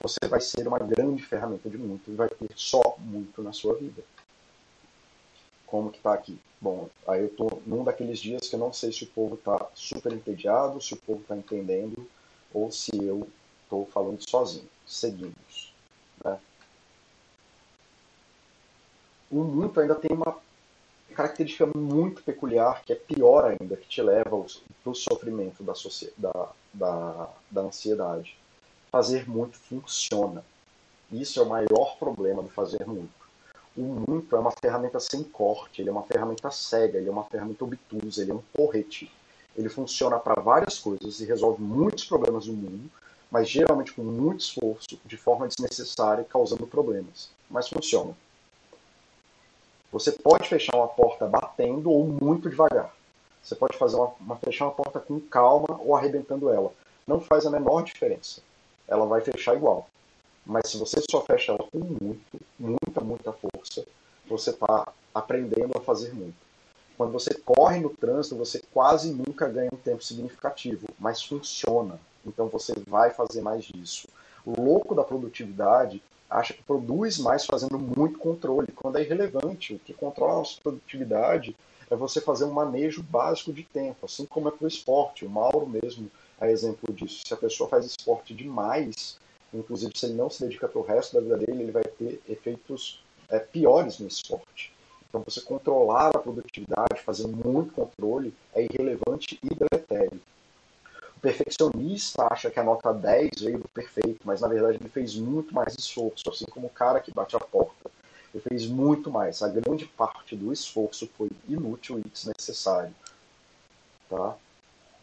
[0.00, 3.74] você vai ser uma grande ferramenta de muito e vai ter só muito na sua
[3.74, 4.02] vida.
[5.70, 6.38] Como que está aqui?
[6.60, 9.68] Bom, aí eu estou num daqueles dias que eu não sei se o povo está
[9.74, 12.08] super entediado, se o povo está entendendo,
[12.52, 13.28] ou se eu
[13.62, 14.68] estou falando sozinho.
[14.86, 15.72] Seguimos.
[16.24, 16.38] Né?
[19.30, 20.38] O muito ainda tem uma
[21.14, 24.44] característica muito peculiar, que é pior ainda, que te leva
[24.82, 25.74] para o sofrimento da,
[26.16, 28.36] da, da, da ansiedade.
[28.90, 30.44] Fazer muito funciona.
[31.12, 33.17] Isso é o maior problema do fazer muito.
[33.78, 37.22] O muito é uma ferramenta sem corte, ele é uma ferramenta cega, ele é uma
[37.22, 39.08] ferramenta obtusa, ele é um porrete.
[39.56, 42.90] Ele funciona para várias coisas e resolve muitos problemas do mundo,
[43.30, 47.30] mas geralmente com muito esforço, de forma desnecessária, causando problemas.
[47.48, 48.16] Mas funciona.
[49.92, 52.92] Você pode fechar uma porta batendo ou muito devagar.
[53.40, 56.72] Você pode fazer uma, uma, fechar uma porta com calma ou arrebentando ela.
[57.06, 58.40] Não faz a menor diferença.
[58.88, 59.88] Ela vai fechar igual.
[60.48, 63.84] Mas se você só fecha ela com muito, muita, muita força,
[64.26, 66.34] você está aprendendo a fazer muito.
[66.96, 72.00] Quando você corre no trânsito, você quase nunca ganha um tempo significativo, mas funciona.
[72.26, 74.08] Então você vai fazer mais disso.
[74.46, 79.74] O louco da produtividade acha que produz mais fazendo muito controle, quando é irrelevante.
[79.74, 81.54] O que controla a nossa produtividade
[81.90, 85.26] é você fazer um manejo básico de tempo, assim como é para o esporte.
[85.26, 87.20] O Mauro mesmo é exemplo disso.
[87.26, 89.18] Se a pessoa faz esporte demais,
[89.52, 92.20] inclusive se ele não se dedica para o resto da vida dele, ele vai ter
[92.28, 94.72] efeitos é, piores no esporte.
[95.08, 100.20] Então, você controlar a produtividade, fazer muito controle, é irrelevante e deletério.
[101.16, 105.16] O perfeccionista acha que a nota 10 veio do perfeito, mas na verdade ele fez
[105.16, 107.90] muito mais esforço, assim como o cara que bate a porta.
[108.32, 109.42] Ele fez muito mais.
[109.42, 112.94] A grande parte do esforço foi inútil e desnecessário.
[114.08, 114.36] Tá?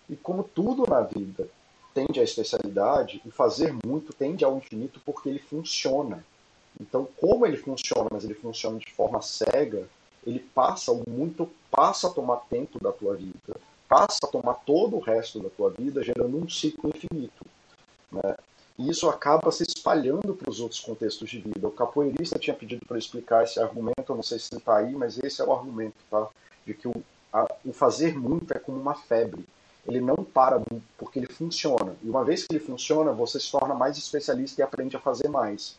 [0.10, 1.50] E como tudo na vida
[1.96, 6.24] tende à especialidade, o fazer muito tende ao infinito porque ele funciona.
[6.80, 9.88] Então, como ele funciona, mas ele funciona de forma cega,
[10.28, 13.56] ele passa o muito passa a tomar tempo da tua vida
[13.88, 17.46] passa a tomar todo o resto da tua vida, gerando um ciclo infinito.
[18.12, 18.36] Né?
[18.78, 21.68] E isso acaba se espalhando para os outros contextos de vida.
[21.68, 24.94] O capoeirista tinha pedido para explicar esse argumento, eu não sei se ele está aí,
[24.94, 26.28] mas esse é o argumento, tá?
[26.66, 26.94] De que o,
[27.32, 29.46] a, o fazer muito é como uma febre.
[29.88, 30.62] Ele não para
[30.98, 31.96] porque ele funciona.
[32.04, 35.28] E uma vez que ele funciona, você se torna mais especialista e aprende a fazer
[35.28, 35.76] mais.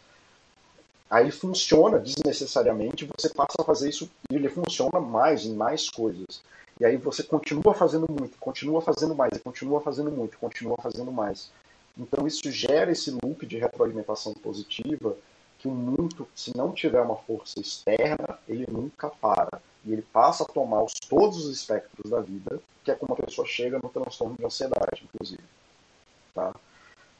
[1.10, 5.88] Aí ele funciona desnecessariamente, você passa a fazer isso e ele funciona mais em mais
[5.88, 6.42] coisas.
[6.78, 11.50] E aí você continua fazendo muito, continua fazendo mais, continua fazendo muito, continua fazendo mais.
[11.96, 15.16] Então isso gera esse loop de retroalimentação positiva
[15.58, 19.60] que o muito, se não tiver uma força externa, ele nunca para.
[19.84, 23.16] E ele passa a tomar os, todos os espectros da vida, que é como a
[23.16, 25.42] pessoa chega no transtorno de ansiedade, inclusive.
[26.32, 26.54] Tá?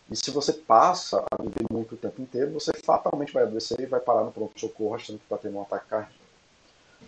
[0.08, 3.86] E se você passa a viver muito o tempo inteiro, você fatalmente vai adoecer e
[3.86, 6.24] vai parar no pronto-socorro achando que está tendo um ataque cardíaco.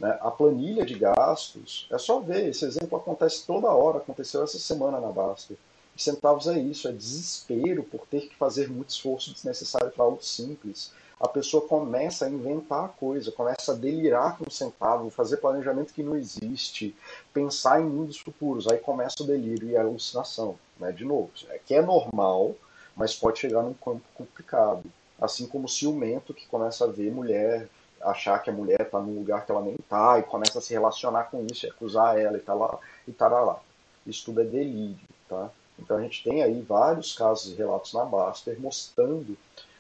[0.00, 0.18] Né?
[0.20, 4.98] A planilha de gastos, é só ver, esse exemplo acontece toda hora, aconteceu essa semana
[4.98, 5.56] na Baster.
[5.94, 10.20] E centavos é isso, é desespero por ter que fazer muito esforço desnecessário para algo
[10.20, 10.92] simples.
[11.20, 16.02] A pessoa começa a inventar coisa, começa a delirar com o centavo, fazer planejamento que
[16.02, 16.94] não existe,
[17.32, 18.68] pensar em mundos futuros.
[18.68, 20.56] Aí começa o delírio e a alucinação.
[20.78, 20.92] Né?
[20.92, 22.54] De novo, é que é normal,
[22.96, 24.84] mas pode chegar num campo complicado.
[25.20, 27.68] Assim como o ciumento que começa a ver mulher
[28.00, 30.72] achar que a mulher está num lugar que ela nem está e começa a se
[30.72, 33.60] relacionar com isso e acusar ela e tá lá e tará lá.
[34.06, 35.50] Isso tudo é delírio, tá?
[35.78, 39.36] Então a gente tem aí vários casos e relatos na Baster mostrando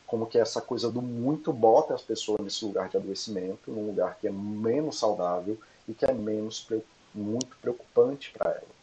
[0.08, 4.16] como que essa coisa do muito bota as pessoas nesse lugar de adoecimento, num lugar
[4.18, 6.66] que é menos saudável e que é menos
[7.14, 8.78] muito preocupante para ela.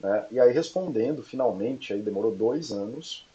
[0.00, 0.26] Né?
[0.32, 3.26] E aí respondendo finalmente, aí demorou dois anos,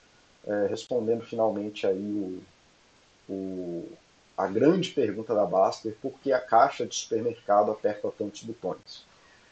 [0.45, 2.41] é, respondendo finalmente aí
[3.29, 3.91] o, o
[4.35, 9.03] a grande pergunta da Baster, por que a caixa de supermercado aperta tantos botões?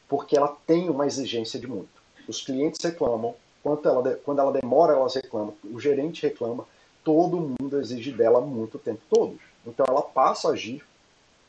[0.07, 1.89] Porque ela tem uma exigência de muito.
[2.27, 6.67] Os clientes reclamam, quando ela, quando ela demora, elas reclamam, o gerente reclama,
[7.05, 9.39] todo mundo exige dela muito o tempo todo.
[9.65, 10.83] Então ela passa a agir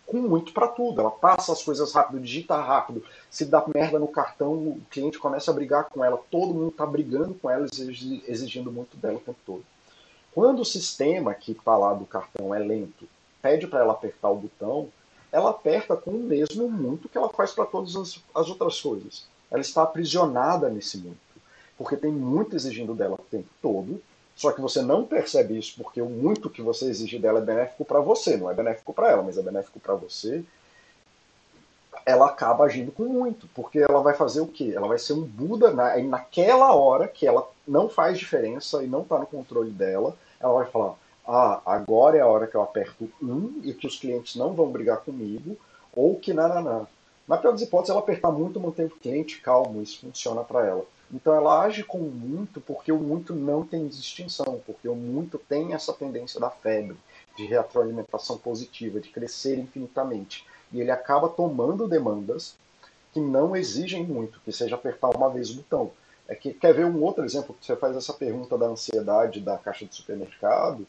[0.07, 1.01] com muito para tudo.
[1.01, 3.03] Ela passa as coisas rápido, digita rápido.
[3.29, 6.21] Se dá merda no cartão, o cliente começa a brigar com ela.
[6.31, 9.64] Todo mundo está brigando com ela, exigindo muito dela o tempo todo.
[10.33, 13.09] Quando o sistema que está lá do cartão é lento
[13.40, 14.88] pede para ela apertar o botão,
[15.31, 19.27] ela aperta com o mesmo muito que ela faz para todas as, as, outras coisas.
[19.51, 21.19] Ela está aprisionada nesse muito,
[21.79, 24.03] porque tem muito exigindo dela o tempo todo,
[24.37, 27.87] Só que você não percebe isso porque o muito que você exige dela é benéfico
[27.87, 30.44] para você, não é benéfico para ela, mas é benéfico para você.
[32.05, 34.72] Ela acaba agindo com muito, porque ela vai fazer o quê?
[34.77, 39.01] Ela vai ser um Buda na, naquela hora que ela não faz diferença e não
[39.01, 40.14] está no controle dela.
[40.38, 40.94] Ela vai falar:
[41.27, 44.70] ah, agora é a hora que eu aperto um e que os clientes não vão
[44.70, 45.57] brigar comigo,
[45.94, 46.87] ou que não.
[47.27, 50.85] Na pior das hipóteses, ela apertar muito mantém o cliente calmo, isso funciona para ela.
[51.12, 55.73] Então ela age com muito porque o muito não tem distinção, porque o muito tem
[55.73, 56.97] essa tendência da febre,
[57.37, 60.45] de retroalimentação positiva, de crescer infinitamente.
[60.73, 62.57] E ele acaba tomando demandas
[63.12, 65.92] que não exigem muito, que seja apertar uma vez o botão.
[66.29, 67.57] É que quer ver um outro exemplo?
[67.61, 70.87] Você faz essa pergunta da ansiedade da caixa de supermercado,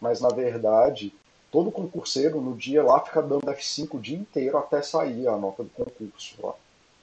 [0.00, 1.12] mas na verdade
[1.50, 5.64] todo concurseiro no dia lá fica dando F5 o dia inteiro até sair a nota
[5.64, 6.54] do concurso lá,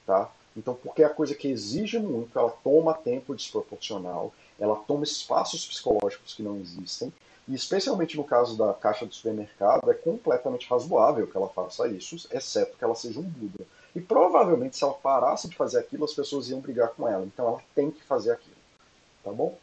[0.06, 0.30] tá?
[0.56, 5.66] Então, porque é a coisa que exige muito, ela toma tempo desproporcional, ela toma espaços
[5.66, 7.12] psicológicos que não existem,
[7.46, 12.16] e especialmente no caso da caixa do supermercado, é completamente razoável que ela faça isso,
[12.32, 13.66] exceto que ela seja um Buda.
[13.94, 17.24] E provavelmente, se ela parasse de fazer aquilo, as pessoas iam brigar com ela.
[17.24, 18.56] Então, ela tem que fazer aquilo.
[19.22, 19.56] Tá bom?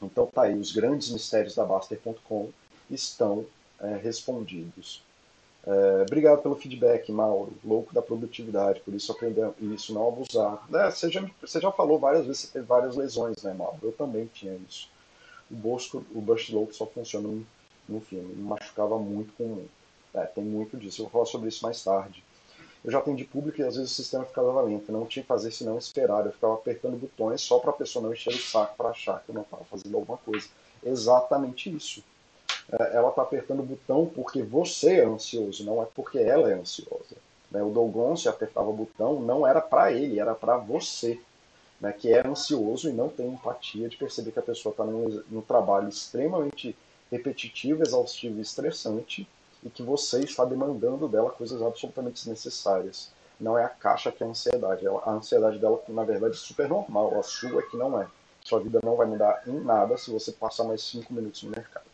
[0.00, 0.56] Então, tá aí.
[0.56, 2.50] Os grandes mistérios da Baster.com
[2.90, 3.44] estão
[3.80, 5.02] é, respondidos.
[5.66, 7.54] É, obrigado pelo feedback, Mauro.
[7.64, 10.62] Louco da produtividade, por isso aprender isso, não abusar.
[10.72, 13.78] É, você, já, você já falou várias vezes, você teve várias lesões, né, Mauro?
[13.82, 14.90] Eu também tinha isso.
[15.50, 17.46] O Bosco, o Burst Louco só funciona no,
[17.88, 18.34] no filme.
[18.34, 19.64] Me machucava muito com.
[20.14, 21.00] É, tem muito disso.
[21.00, 22.22] Eu vou falar sobre isso mais tarde.
[22.84, 24.92] Eu já atendi público e às vezes o sistema ficava lento.
[24.92, 26.26] Não tinha que fazer senão esperar.
[26.26, 29.30] Eu ficava apertando botões só para a pessoa não encher o saco para achar que
[29.30, 30.48] eu não estava fazendo alguma coisa.
[30.84, 32.02] Exatamente isso
[32.70, 37.16] ela está apertando o botão porque você é ansioso, não é porque ela é ansiosa.
[37.50, 37.62] Né?
[37.62, 41.20] O Dogon, se apertava o botão, não era para ele, era para você,
[41.80, 41.92] né?
[41.92, 45.42] que é ansioso e não tem empatia de perceber que a pessoa está num, num
[45.42, 46.76] trabalho extremamente
[47.10, 49.28] repetitivo, exaustivo e estressante
[49.62, 53.10] e que você está demandando dela coisas absolutamente desnecessárias.
[53.40, 54.86] Não é a caixa que é a ansiedade.
[54.86, 57.18] A ansiedade dela, na verdade, é super normal.
[57.18, 58.06] A sua é que não é.
[58.44, 61.93] Sua vida não vai mudar em nada se você passar mais cinco minutos no mercado.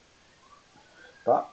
[1.25, 1.49] Tá?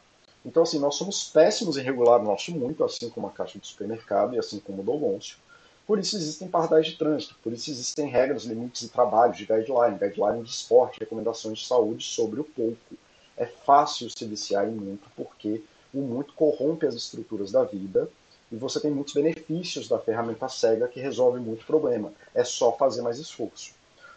[0.45, 3.67] Então, assim, nós somos péssimos em regular o nosso muito, assim como a caixa de
[3.67, 5.38] supermercado e assim como o Dolôncio.
[5.86, 9.97] Por isso existem pardais de trânsito, por isso existem regras, limites e trabalhos de guideline,
[9.97, 12.95] guideline de esporte, recomendações de saúde sobre o pouco.
[13.38, 15.62] É fácil se viciar em muito porque
[15.93, 18.10] o muito corrompe as estruturas da vida
[18.51, 22.13] e você tem muitos benefícios da ferramenta cega que resolve muito problema.
[22.34, 23.73] É só fazer mais esforço.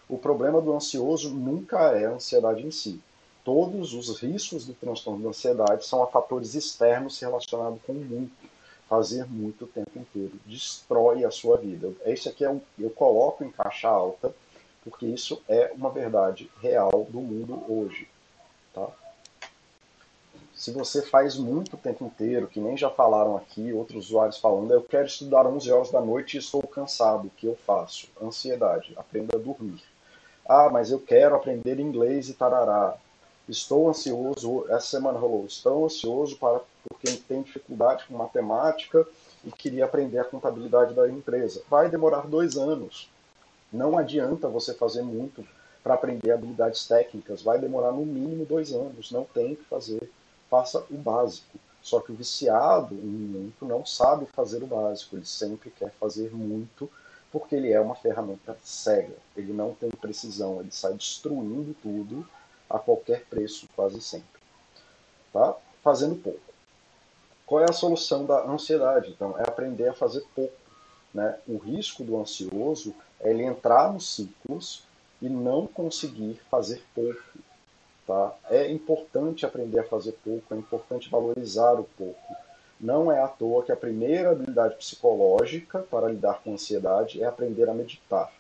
[0.09, 3.01] O problema do ansioso nunca é a ansiedade em si
[3.45, 8.33] todos os riscos do transtorno de ansiedade são a fatores externos relacionados com muito.
[8.89, 11.93] Fazer muito o tempo inteiro destrói a sua vida.
[12.05, 14.35] Esse aqui é um, eu coloco em caixa alta,
[14.83, 18.09] porque isso é uma verdade real do mundo hoje.
[18.75, 18.89] Tá?
[20.61, 24.75] Se você faz muito o tempo inteiro, que nem já falaram aqui, outros usuários falando,
[24.75, 28.09] eu quero estudar 11 horas da noite e estou cansado, o que eu faço?
[28.21, 29.83] Ansiedade, aprenda a dormir.
[30.47, 32.97] Ah, mas eu quero aprender inglês e tarará.
[33.51, 39.05] Estou ansioso, essa semana rolou, estou ansioso para porque tem dificuldade com matemática
[39.45, 41.61] e queria aprender a contabilidade da empresa.
[41.69, 43.11] Vai demorar dois anos.
[43.73, 45.45] Não adianta você fazer muito
[45.83, 47.43] para aprender habilidades técnicas.
[47.43, 49.11] Vai demorar no mínimo dois anos.
[49.11, 50.09] Não tem que fazer.
[50.49, 51.59] Faça o básico.
[51.83, 55.17] Só que o viciado em muito não sabe fazer o básico.
[55.17, 56.89] Ele sempre quer fazer muito
[57.33, 59.17] porque ele é uma ferramenta cega.
[59.37, 60.61] Ele não tem precisão.
[60.61, 62.25] Ele sai destruindo tudo
[62.71, 64.41] a qualquer preço, quase sempre.
[65.33, 65.57] Tá?
[65.83, 66.41] Fazendo pouco.
[67.45, 69.11] Qual é a solução da ansiedade?
[69.11, 70.55] Então, é aprender a fazer pouco.
[71.13, 71.37] Né?
[71.49, 74.85] O risco do ansioso é ele entrar nos ciclos
[75.21, 77.21] e não conseguir fazer pouco.
[78.07, 78.35] Tá?
[78.49, 82.37] É importante aprender a fazer pouco, é importante valorizar o pouco.
[82.81, 87.69] Não é à toa que a primeira habilidade psicológica para lidar com ansiedade é aprender
[87.69, 88.33] a meditar.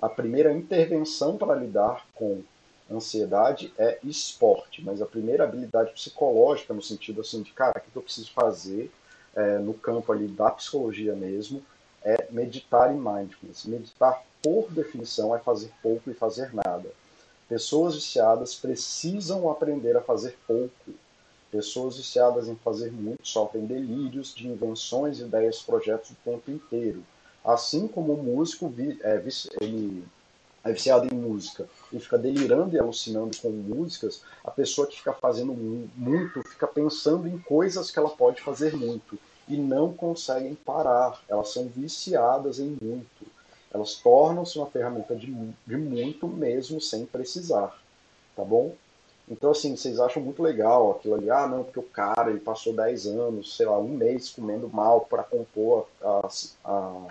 [0.00, 2.42] A primeira intervenção para lidar com
[2.90, 7.96] ansiedade é esporte, mas a primeira habilidade psicológica, no sentido assim de, cara, o que
[7.96, 8.90] eu preciso fazer
[9.34, 11.62] é, no campo ali da psicologia mesmo,
[12.02, 13.64] é meditar em mindfulness.
[13.66, 16.90] Meditar, por definição, é fazer pouco e fazer nada.
[17.48, 20.92] Pessoas viciadas precisam aprender a fazer pouco.
[21.50, 27.02] Pessoas viciadas em fazer muito sofrem delírios de invenções, ideias, projetos o tempo inteiro.
[27.44, 28.72] Assim como o músico,
[29.02, 29.22] é,
[29.60, 30.04] ele
[30.64, 35.12] é viciado em música e fica delirando e alucinando com músicas, a pessoa que fica
[35.12, 35.52] fazendo
[35.96, 39.18] muito fica pensando em coisas que ela pode fazer muito
[39.48, 41.22] e não conseguem parar.
[41.28, 43.26] Elas são viciadas em muito.
[43.72, 45.26] Elas tornam-se uma ferramenta de,
[45.66, 47.76] de muito mesmo sem precisar.
[48.36, 48.74] Tá bom?
[49.30, 51.30] Então, assim, vocês acham muito legal aquilo ali.
[51.30, 55.02] Ah, não, porque o cara ele passou 10 anos, sei lá, um mês comendo mal
[55.02, 56.28] para compor a,
[56.64, 57.06] a,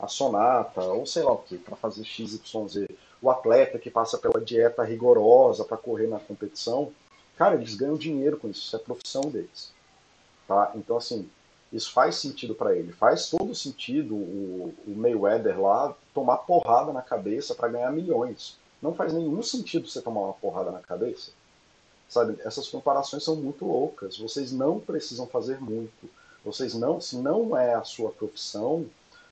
[0.00, 2.88] a, sonata, ou sei lá o que, para fazer XYZ.
[3.22, 6.92] O atleta que passa pela dieta rigorosa para correr na competição,
[7.36, 9.72] cara, eles ganham dinheiro com isso, isso é profissão deles.
[10.48, 10.72] Tá?
[10.74, 11.28] Então, assim,
[11.72, 12.92] isso faz sentido para ele.
[12.92, 18.58] Faz todo sentido o, o Mayweather lá tomar porrada na cabeça para ganhar milhões.
[18.82, 21.32] Não faz nenhum sentido você tomar uma porrada na cabeça.
[22.08, 24.18] Sabe, essas comparações são muito loucas.
[24.18, 26.10] Vocês não precisam fazer muito.
[26.44, 28.86] Vocês não, se não é a sua profissão,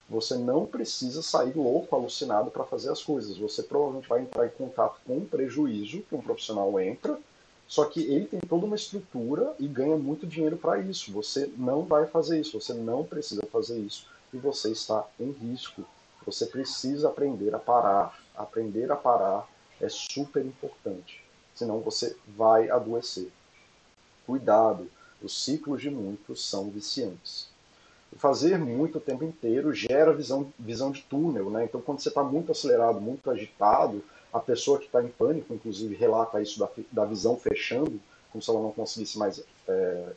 [0.09, 3.37] você não precisa sair louco, alucinado para fazer as coisas.
[3.37, 7.19] Você provavelmente vai entrar em contato com um prejuízo que um profissional entra,
[7.67, 11.13] só que ele tem toda uma estrutura e ganha muito dinheiro para isso.
[11.13, 15.85] Você não vai fazer isso, você não precisa fazer isso e você está em risco.
[16.25, 18.19] Você precisa aprender a parar.
[18.35, 19.47] Aprender a parar
[19.81, 21.29] é super importante
[21.59, 23.29] senão você vai adoecer.
[24.25, 24.89] Cuidado,
[25.21, 27.48] os ciclos de muitos são viciantes.
[28.17, 31.65] Fazer muito o tempo inteiro gera visão, visão de túnel, né?
[31.65, 34.03] Então, quando você está muito acelerado, muito agitado,
[34.33, 38.01] a pessoa que está em pânico, inclusive, relata isso da, da visão fechando,
[38.33, 40.13] como se ela não conseguisse mais é,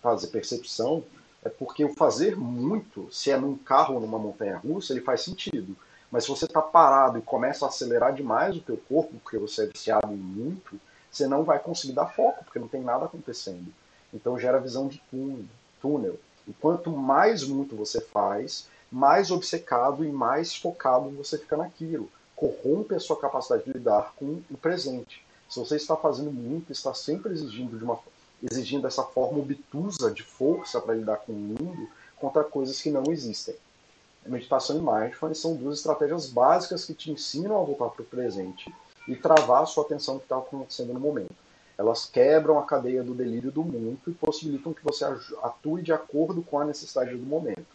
[0.00, 1.04] fazer percepção,
[1.44, 5.22] é porque o fazer muito, se é num carro ou numa montanha russa, ele faz
[5.22, 5.76] sentido.
[6.10, 9.64] Mas se você está parado e começa a acelerar demais o teu corpo, porque você
[9.64, 10.78] é viciado em muito,
[11.10, 13.72] você não vai conseguir dar foco, porque não tem nada acontecendo.
[14.12, 15.02] Então gera visão de
[15.80, 16.18] túnel.
[16.46, 22.08] E quanto mais muito você faz, mais obcecado e mais focado você fica naquilo.
[22.34, 25.24] Corrompe a sua capacidade de lidar com o presente.
[25.48, 27.98] Se você está fazendo muito, está sempre exigindo, de uma,
[28.42, 33.04] exigindo essa forma obtusa de força para lidar com o mundo contra coisas que não
[33.10, 33.54] existem
[34.26, 38.72] meditação e mindfulness são duas estratégias básicas que te ensinam a voltar para o presente
[39.08, 41.34] e travar a sua atenção no que está acontecendo no momento.
[41.82, 45.04] Elas quebram a cadeia do delírio do mundo e possibilitam que você
[45.42, 47.66] atue de acordo com a necessidade do momento.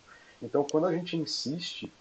[0.42, 1.92] Então, quando a gente insiste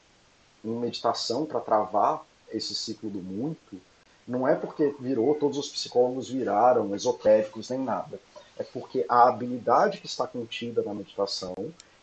[0.64, 3.80] em meditação para travar esse ciclo do muito,
[4.26, 8.20] não é porque virou, todos os psicólogos viraram esotéricos nem nada.
[8.57, 11.57] É porque a habilidade que está contida na meditação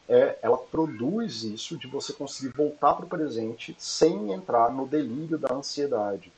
[0.09, 5.37] é, ela produz isso de você conseguir voltar para o presente sem entrar no delírio
[5.37, 6.29] da ansiedade.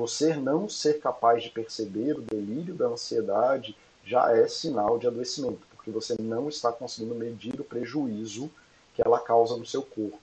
[0.00, 5.60] Você não ser capaz de perceber o delírio da ansiedade já é sinal de adoecimento,
[5.76, 8.50] porque você não está conseguindo medir o prejuízo
[8.94, 10.18] que ela causa no seu corpo.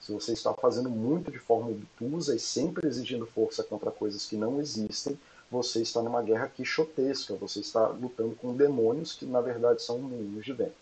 [0.00, 4.34] Se você está fazendo muito de forma obtusa e sempre exigindo força contra coisas que
[4.34, 5.20] não existem,
[5.50, 10.42] você está numa guerra quixotesca, você está lutando com demônios que na verdade são moinhos
[10.42, 10.72] de vento.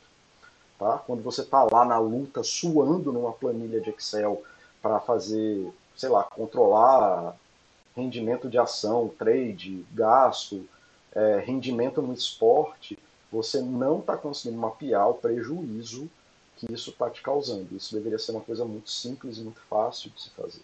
[0.78, 0.99] Tá?
[0.99, 4.40] Quando você está lá na luta, suando numa planilha de Excel
[4.80, 7.36] para fazer, sei lá, controlar
[7.97, 10.68] rendimento de ação, trade, gasto,
[11.14, 12.99] é, rendimento no esporte,
[13.32, 16.09] você não está conseguindo mapear o prejuízo
[16.57, 17.74] que isso está te causando.
[17.76, 20.62] Isso deveria ser uma coisa muito simples e muito fácil de se fazer.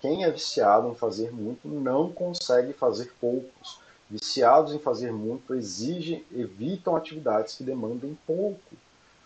[0.00, 6.24] Quem é viciado em fazer muito não consegue fazer poucos viciados em fazer muito, exigem,
[6.32, 8.76] evitam atividades que demandem pouco.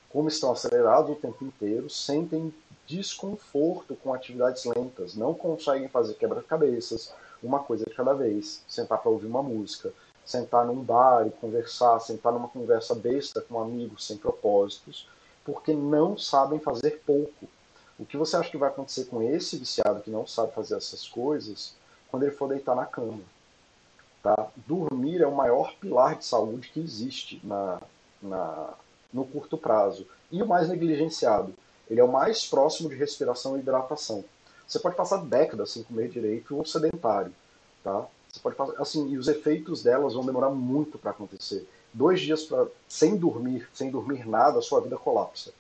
[0.09, 2.53] Como estão acelerados o tempo inteiro, sentem
[2.87, 7.13] desconforto com atividades lentas, não conseguem fazer quebra-cabeças,
[7.43, 9.93] uma coisa de cada vez, sentar para ouvir uma música,
[10.25, 15.09] sentar num bar e conversar, sentar numa conversa besta com amigos sem propósitos,
[15.45, 17.47] porque não sabem fazer pouco.
[17.99, 21.07] O que você acha que vai acontecer com esse viciado que não sabe fazer essas
[21.07, 21.75] coisas
[22.11, 23.21] quando ele for deitar na cama?
[24.23, 24.49] Tá?
[24.67, 27.81] Dormir é o maior pilar de saúde que existe na,
[28.23, 28.75] na,
[29.13, 30.07] no curto prazo.
[30.31, 31.55] E o mais negligenciado.
[31.91, 34.25] Ele é o mais próximo de respiração e hidratação.
[34.67, 37.33] Você pode passar décadas sem comer direito ou sedentário.
[37.83, 38.07] Tá?
[38.31, 41.67] Você pode passar, assim, e os efeitos delas vão demorar muito para acontecer.
[41.93, 45.53] Dois dias pra, sem dormir, sem dormir nada, a sua vida colapsa.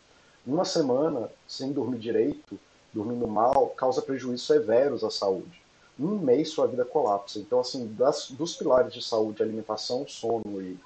[0.47, 2.59] Uma semana sem dormir direito,
[2.95, 5.61] dormindo mal, causa prejuízos severos à saúde
[6.01, 7.39] um mês sua vida colapsa.
[7.39, 10.79] Então, assim, das, dos pilares de saúde, alimentação, sono e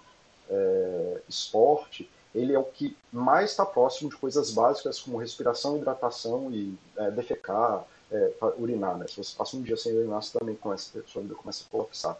[0.50, 6.50] é, esporte, ele é o que mais está próximo de coisas básicas como respiração, hidratação
[6.50, 8.98] e é, defecar, é, urinar.
[8.98, 9.06] Né?
[9.08, 12.18] Se você passa um dia sem urinar, você também começa, sua vida começa a colapsar.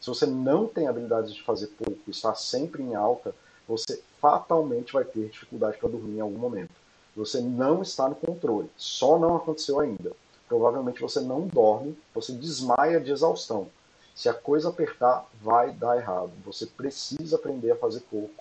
[0.00, 3.34] Se você não tem habilidades de fazer pouco, está sempre em alta,
[3.68, 6.72] você fatalmente vai ter dificuldade para dormir em algum momento.
[7.16, 10.12] Você não está no controle, só não aconteceu ainda
[10.50, 13.68] provavelmente você não dorme, você desmaia de exaustão.
[14.16, 16.32] Se a coisa apertar, vai dar errado.
[16.44, 18.39] Você precisa aprender a fazer pouco.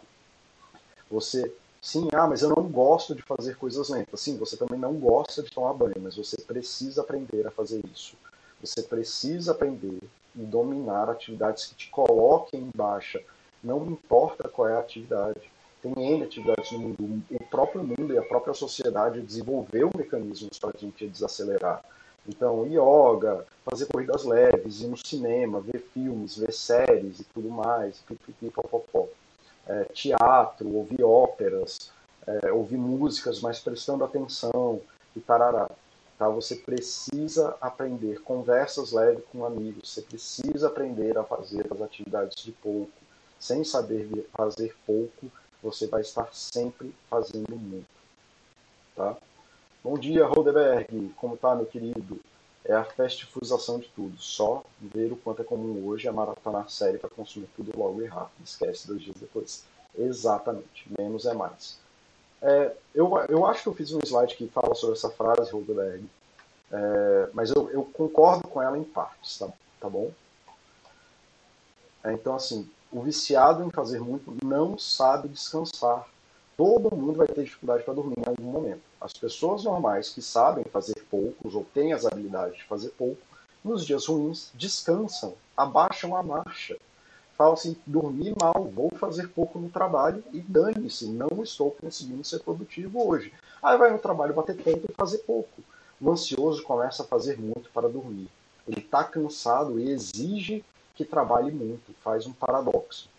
[1.10, 1.52] Você,
[1.82, 4.20] sim, ah, mas eu não gosto de fazer coisas lentas.
[4.20, 8.16] Sim, você também não gosta de tomar banho, mas você precisa aprender a fazer isso.
[8.62, 10.00] Você precisa aprender
[10.36, 13.22] e dominar atividades que te coloquem em baixa.
[13.64, 15.52] Não importa qual é a atividade.
[15.82, 17.24] Tem N atividades no mundo.
[17.32, 21.84] O próprio mundo e a própria sociedade desenvolveu mecanismos para a gente desacelerar.
[22.28, 28.00] Então, yoga, fazer corridas leves, ir no cinema, ver filmes, ver séries e tudo mais,
[28.00, 29.08] pipipi, popopó.
[29.70, 31.92] É, teatro, ouvir óperas,
[32.26, 34.82] é, ouvir músicas, mas prestando atenção
[35.16, 35.70] e tarará.
[36.18, 36.28] Tá?
[36.28, 42.52] Você precisa aprender conversas leves com amigos, você precisa aprender a fazer as atividades de
[42.52, 42.92] pouco.
[43.40, 45.32] Sem saber fazer pouco,
[45.64, 47.88] você vai estar sempre fazendo muito.
[48.96, 49.16] Tá?
[49.82, 51.14] Bom dia, Rodeberg.
[51.16, 52.20] Como tá, meu querido?
[52.70, 54.16] É a festifuzação de tudo.
[54.22, 58.06] Só ver o quanto é comum hoje a maratonar série para consumir tudo logo e
[58.06, 58.46] rápido.
[58.46, 59.64] Esquece dois dias depois.
[59.98, 60.86] Exatamente.
[60.96, 61.80] Menos é mais.
[62.40, 66.08] É, eu, eu acho que eu fiz um slide que fala sobre essa frase, Rodeberg.
[66.72, 69.50] É, mas eu, eu, concordo com ela em partes, tá,
[69.80, 70.12] tá bom?
[72.04, 76.08] É, então, assim, o viciado em fazer muito não sabe descansar.
[76.60, 78.82] Todo mundo vai ter dificuldade para dormir em algum momento.
[79.00, 83.22] As pessoas normais que sabem fazer poucos ou têm as habilidades de fazer pouco,
[83.64, 86.76] nos dias ruins, descansam, abaixam a marcha.
[87.38, 92.40] Falam assim, dormi mal, vou fazer pouco no trabalho e dane-se, não estou conseguindo ser
[92.40, 93.32] produtivo hoje.
[93.64, 95.64] Aí vai no trabalho bater ponto e fazer pouco.
[96.02, 98.28] O ansioso começa a fazer muito para dormir.
[98.68, 103.10] Ele está cansado e exige que trabalhe muito, faz um paradoxo.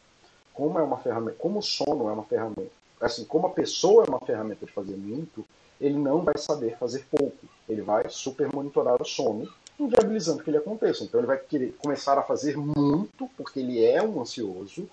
[0.52, 4.08] Como é uma ferramenta, como o sono é uma ferramenta, assim, como a pessoa é
[4.08, 5.44] uma ferramenta de fazer muito,
[5.80, 7.46] ele não vai saber fazer pouco.
[7.68, 9.48] Ele vai super monitorar o sono,
[9.78, 11.04] inviabilizando que ele aconteça.
[11.04, 14.88] Então ele vai querer começar a fazer muito, porque ele é um ansioso,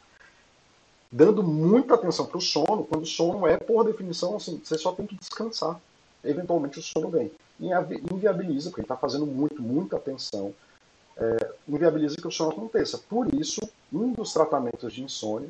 [1.12, 4.93] dando muita atenção para o sono, quando o sono é, por definição, assim, você só
[4.93, 5.80] tem que descansar.
[6.24, 7.32] Eventualmente o sono vem.
[7.60, 7.70] E
[8.14, 10.53] inviabiliza, porque ele está fazendo muito, muita atenção,
[11.18, 12.97] é, inviabiliza que o sono aconteça.
[13.10, 13.60] Por isso,
[13.91, 15.49] um dos tratamentos de insônia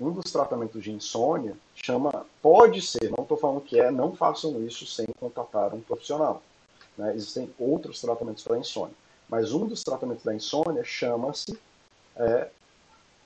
[0.00, 4.64] um dos tratamentos de insônia chama, pode ser, não estou falando que é, não façam
[4.64, 6.42] isso sem contatar um profissional.
[6.96, 7.14] Né?
[7.14, 8.94] Existem outros tratamentos para insônia,
[9.28, 11.58] mas um dos tratamentos da insônia chama-se
[12.16, 12.48] é,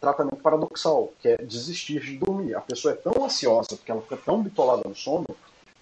[0.00, 2.54] tratamento paradoxal, que é desistir de dormir.
[2.54, 5.26] A pessoa é tão ansiosa, porque ela fica tão bitolada no sono,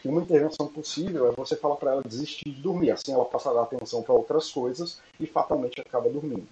[0.00, 2.90] que uma intervenção possível é você falar para ela desistir de dormir.
[2.90, 6.48] Assim ela passa a dar atenção para outras coisas e fatalmente acaba dormindo.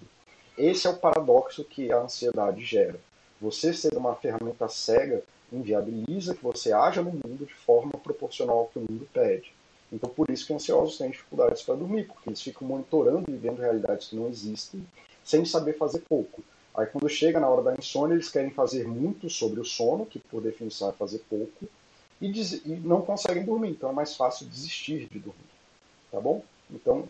[0.57, 2.99] Esse é o paradoxo que a ansiedade gera.
[3.41, 8.67] Você ser uma ferramenta cega inviabiliza que você haja no mundo de forma proporcional ao
[8.67, 9.51] que o mundo pede.
[9.91, 13.57] Então, por isso que ansiosos têm dificuldades para dormir, porque eles ficam monitorando e vivendo
[13.57, 14.85] realidades que não existem,
[15.25, 16.43] sem saber fazer pouco.
[16.73, 20.19] Aí, quando chega na hora da insônia, eles querem fazer muito sobre o sono, que
[20.19, 21.67] por definição é fazer pouco,
[22.21, 23.71] e, e não conseguem dormir.
[23.71, 25.49] Então, é mais fácil desistir de dormir.
[26.11, 26.43] Tá bom?
[26.69, 27.09] Então,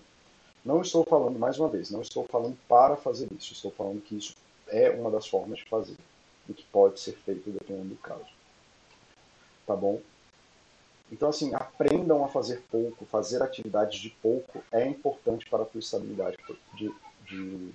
[0.63, 3.51] não estou falando, mais uma vez, não estou falando para fazer isso.
[3.51, 4.33] Estou falando que isso
[4.69, 5.97] é uma das formas de fazer
[6.49, 8.25] e que pode ser feito dependendo do caso.
[9.65, 10.01] Tá bom?
[11.11, 15.79] Então, assim, aprendam a fazer pouco, fazer atividades de pouco é importante para a tua
[15.79, 16.37] estabilidade,
[16.75, 16.93] de,
[17.27, 17.71] de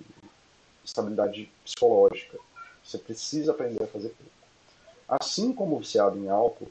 [0.83, 2.39] estabilidade psicológica.
[2.83, 4.31] Você precisa aprender a fazer pouco.
[5.07, 6.67] Assim como o viciado em álcool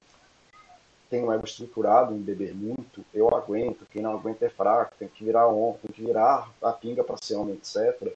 [1.09, 5.09] tem um ego estruturado em beber muito, eu aguento, quem não aguenta é fraco, tem
[5.09, 8.13] que virar homem, tem que virar a pinga para ser homem, etc.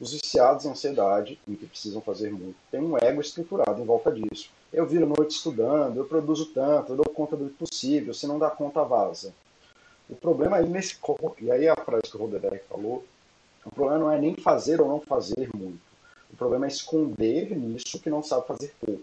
[0.00, 4.12] Os viciados em ansiedade, e que precisam fazer muito, têm um ego estruturado em volta
[4.12, 4.50] disso.
[4.72, 8.48] Eu viro noite estudando, eu produzo tanto, eu dou conta do possível, se não dá
[8.48, 9.34] conta, vaza.
[10.08, 10.96] O problema aí nesse.
[11.40, 13.04] E aí a frase que o Roderek falou:
[13.64, 15.80] o problema não é nem fazer ou não fazer muito.
[16.32, 19.02] O problema é esconder nisso que não sabe fazer pouco.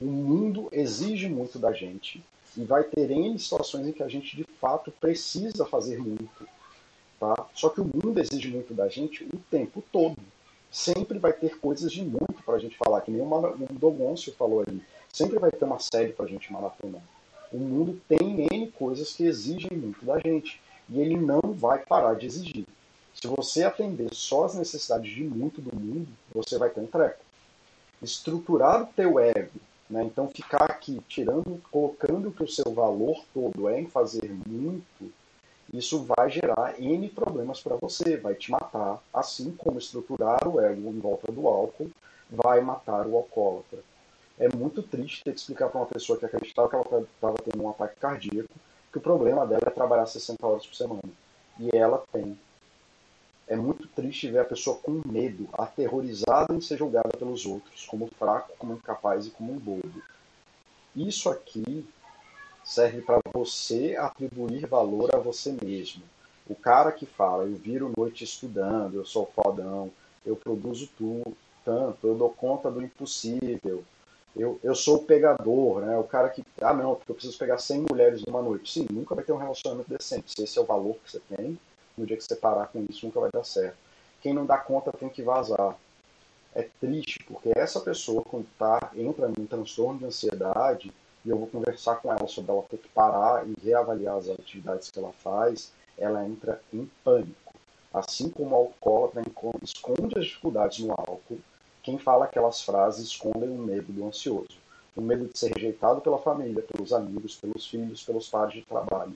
[0.00, 2.22] O mundo exige muito da gente
[2.56, 6.48] e vai ter em situações em que a gente de fato precisa fazer muito.
[7.18, 7.34] Tá?
[7.54, 10.16] Só que o mundo exige muito da gente o tempo todo.
[10.70, 14.62] Sempre vai ter coisas de muito para a gente falar, que nem o Dogoncio falou
[14.66, 14.82] ali.
[15.12, 17.02] Sempre vai ter uma série para a gente maratonar.
[17.52, 20.60] O mundo tem N coisas que exigem muito da gente.
[20.90, 22.66] E ele não vai parar de exigir.
[23.14, 27.18] Se você atender só as necessidades de muito do mundo, você vai ter um treco.
[28.00, 29.58] Estruturar o teu ego,
[29.90, 30.04] né?
[30.04, 35.12] então ficar aqui tirando, colocando que o seu valor todo é em fazer muito,
[35.72, 40.88] isso vai gerar N problemas para você, vai te matar, assim como estruturar o ego
[40.88, 41.90] em volta do álcool
[42.30, 43.80] vai matar o alcoólatra.
[44.38, 47.62] É muito triste ter que explicar para uma pessoa que acreditava que ela estava tendo
[47.62, 48.54] um ataque cardíaco
[48.92, 51.02] que o problema dela é trabalhar 60 horas por semana.
[51.58, 52.38] E ela tem.
[53.46, 58.06] É muito triste ver a pessoa com medo, aterrorizada em ser julgada pelos outros, como
[58.18, 60.02] fraco, como incapaz e como um bobo.
[60.94, 61.86] Isso aqui
[62.68, 66.02] serve para você atribuir valor a você mesmo.
[66.46, 69.90] O cara que fala, eu viro noite estudando, eu sou fodão,
[70.24, 73.82] eu produzo tudo, tanto, eu dou conta do impossível,
[74.36, 75.96] eu, eu sou o pegador, né?
[75.96, 78.70] O cara que, ah não, porque eu preciso pegar 100 mulheres numa noite.
[78.70, 80.30] Sim, nunca vai ter um relacionamento decente.
[80.30, 81.58] Se esse é o valor que você tem,
[81.96, 83.78] no dia que você parar com isso, nunca vai dar certo.
[84.20, 85.74] Quem não dá conta tem que vazar.
[86.54, 90.92] É triste, porque essa pessoa, quando tá, entra num transtorno de ansiedade,
[91.28, 94.90] e eu vou conversar com ela sobre ela ter que parar e reavaliar as atividades
[94.90, 97.52] que ela faz, ela entra em pânico.
[97.92, 99.22] Assim como o alcoólatra
[99.62, 101.38] esconde as dificuldades no álcool,
[101.82, 104.56] quem fala aquelas frases escondem o medo do ansioso.
[104.96, 109.14] O medo de ser rejeitado pela família, pelos amigos, pelos filhos, pelos pares de trabalho.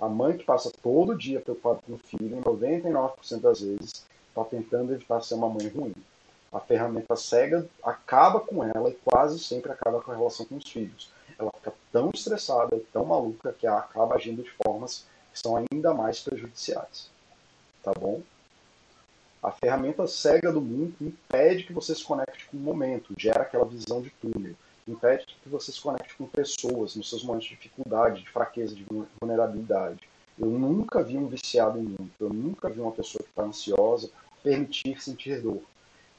[0.00, 4.92] A mãe que passa todo dia preocupada com o filho, 99% das vezes, está tentando
[4.92, 5.94] evitar ser uma mãe ruim.
[6.52, 10.68] A ferramenta cega acaba com ela e quase sempre acaba com a relação com os
[10.68, 11.13] filhos.
[11.38, 15.56] Ela fica tão estressada e tão maluca que ela acaba agindo de formas que são
[15.56, 17.08] ainda mais prejudiciais.
[17.82, 18.22] Tá bom?
[19.42, 23.66] A ferramenta cega do mundo impede que você se conecte com o momento, gera aquela
[23.66, 24.54] visão de túnel,
[24.88, 28.86] impede que você se conecte com pessoas nos seus momentos de dificuldade, de fraqueza, de
[29.20, 30.08] vulnerabilidade.
[30.38, 34.10] Eu nunca vi um viciado em muito, eu nunca vi uma pessoa que está ansiosa
[34.42, 35.62] permitir sentir dor.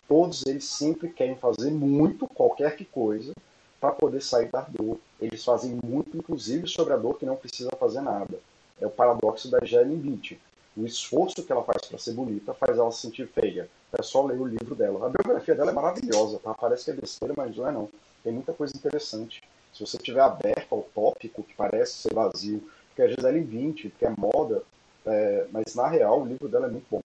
[0.08, 3.34] Todos eles sempre querem fazer muito, qualquer que coisa,
[3.80, 4.98] para poder sair da dor.
[5.20, 8.40] Eles fazem muito, inclusive, sobre a dor que não precisa fazer nada.
[8.80, 10.40] É o paradoxo da Jelen Beach
[10.76, 13.70] o esforço que ela faz para ser bonita faz ela se sentir feia.
[13.98, 15.06] É só ler o livro dela.
[15.06, 16.54] A biografia dela é maravilhosa, tá?
[16.54, 17.90] Parece que é besteira, mas não é não.
[18.24, 19.42] Tem muita coisa interessante.
[19.74, 24.06] Se você estiver aberto ao tópico, que parece ser vazio, porque a Gisele 20, que
[24.06, 24.64] é moda,
[25.06, 27.02] é, mas na real o livro dela é muito bom.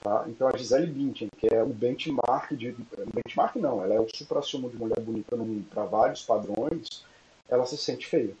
[0.00, 0.24] Tá?
[0.28, 2.74] Então a Gisele Bündchen, que é o benchmark de.
[3.12, 7.04] Benchmark não, ela é o supra-sumo de mulher bonita no mundo para vários padrões,
[7.48, 8.34] ela se sente feia.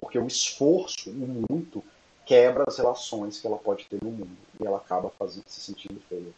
[0.00, 1.82] Porque o esforço, o muito,
[2.24, 6.00] quebra as relações que ela pode ter no mundo e ela acaba fazendo, se sentindo
[6.08, 6.30] feia,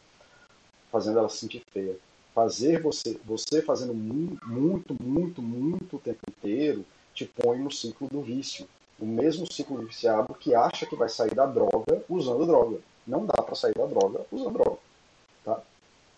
[0.90, 1.96] fazendo ela se sentir feia.
[2.34, 8.22] Fazer você, você fazendo muito, muito, muito, o tempo inteiro, te põe no ciclo do
[8.22, 8.66] vício.
[8.98, 12.78] O mesmo ciclo do viciado que acha que vai sair da droga usando droga.
[13.10, 14.78] Não dá para sair da droga usando droga.
[15.44, 15.60] Tá?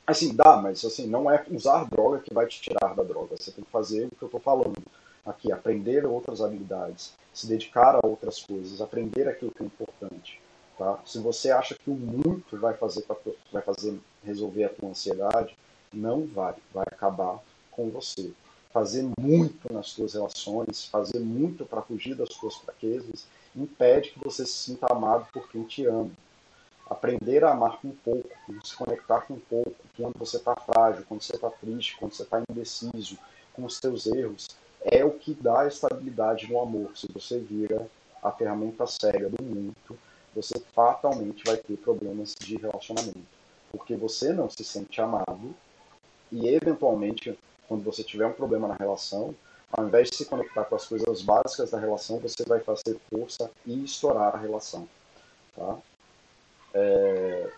[0.06, 3.36] Assim, dá, mas assim, não é usar droga que vai te tirar da droga.
[3.36, 4.76] Você tem que fazer o que eu estou falando
[5.24, 10.40] aqui, aprender outras habilidades, se dedicar a outras coisas, aprender aquilo que é importante.
[10.76, 10.98] Tá?
[11.06, 13.16] Se você acha que o muito vai fazer, pra,
[13.52, 15.56] vai fazer resolver a tua ansiedade,
[15.92, 17.38] não vai, vai acabar
[17.70, 18.32] com você.
[18.72, 24.46] Fazer muito nas suas relações, fazer muito para fugir das suas fraquezas, impede que você
[24.46, 26.10] se sinta amado por quem te ama.
[26.92, 28.28] Aprender a amar com pouco,
[28.62, 32.42] se conectar com pouco, quando você está frágil, quando você está triste, quando você está
[32.50, 33.16] indeciso,
[33.54, 34.48] com os seus erros,
[34.82, 36.96] é o que dá estabilidade no amor.
[36.96, 37.86] Se você vira
[38.22, 39.98] a ferramenta cega do muito,
[40.34, 43.26] você fatalmente vai ter problemas de relacionamento.
[43.70, 45.54] Porque você não se sente amado
[46.30, 49.34] e, eventualmente, quando você tiver um problema na relação,
[49.72, 53.50] ao invés de se conectar com as coisas básicas da relação, você vai fazer força
[53.64, 54.86] e estourar a relação.
[55.56, 55.78] Tá?
[56.74, 57.50] É,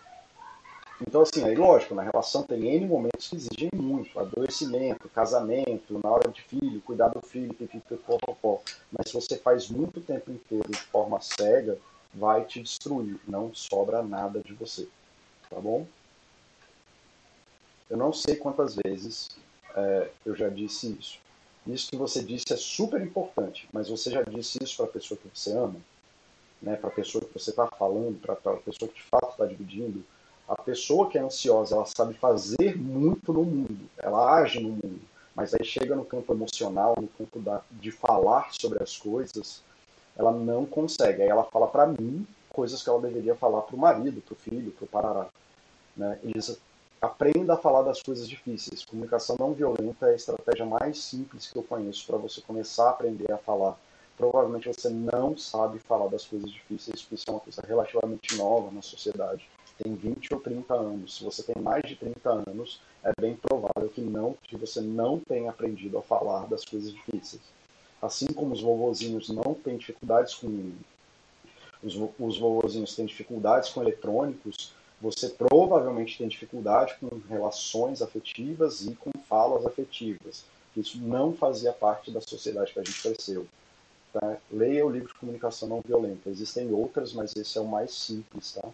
[1.01, 6.09] então, assim, aí lógico, na relação tem N momentos que exigem muito, adoecimento, casamento, na
[6.09, 8.61] hora de filho, cuidar do filho, pipipipopopó.
[8.91, 11.77] Mas se você faz muito tempo inteiro de forma cega,
[12.13, 14.87] vai te destruir, não sobra nada de você,
[15.49, 15.85] tá bom?
[17.89, 19.27] Eu não sei quantas vezes
[19.75, 21.19] é, eu já disse isso.
[21.67, 25.17] Isso que você disse é super importante, mas você já disse isso para a pessoa
[25.17, 25.75] que você ama,
[26.65, 29.45] né, para a pessoa que você está falando, para a pessoa que de fato está
[29.45, 30.03] dividindo,
[30.47, 35.01] a pessoa que é ansiosa, ela sabe fazer muito no mundo, ela age no mundo,
[35.35, 39.61] mas aí chega no campo emocional, no campo da, de falar sobre as coisas,
[40.17, 41.21] ela não consegue.
[41.21, 44.37] Aí ela fala para mim coisas que ela deveria falar para o marido, para o
[44.37, 45.27] filho, para o parará.
[45.95, 46.17] Né?
[46.23, 46.57] Eles
[47.01, 48.85] aprenda a falar das coisas difíceis.
[48.85, 52.89] Comunicação não violenta é a estratégia mais simples que eu conheço para você começar a
[52.91, 53.77] aprender a falar.
[54.17, 58.71] Provavelmente você não sabe falar das coisas difíceis, porque isso é uma coisa relativamente nova
[58.71, 59.47] na sociedade
[59.81, 63.89] tem 20 ou 30 anos, se você tem mais de 30 anos, é bem provável
[63.89, 67.41] que não que você não tenha aprendido a falar das coisas difíceis.
[68.01, 70.71] Assim como os vovozinhos não têm dificuldades com
[71.83, 78.95] os, os vovozinhos têm dificuldades com eletrônicos, você provavelmente tem dificuldade com relações afetivas e
[78.95, 80.45] com falas afetivas.
[80.75, 83.45] Isso não fazia parte da sociedade que a gente cresceu.
[84.17, 84.37] Tá?
[84.49, 86.29] Leia o livro de comunicação não violenta.
[86.29, 88.65] Existem outras, mas esse é o mais simples, tá?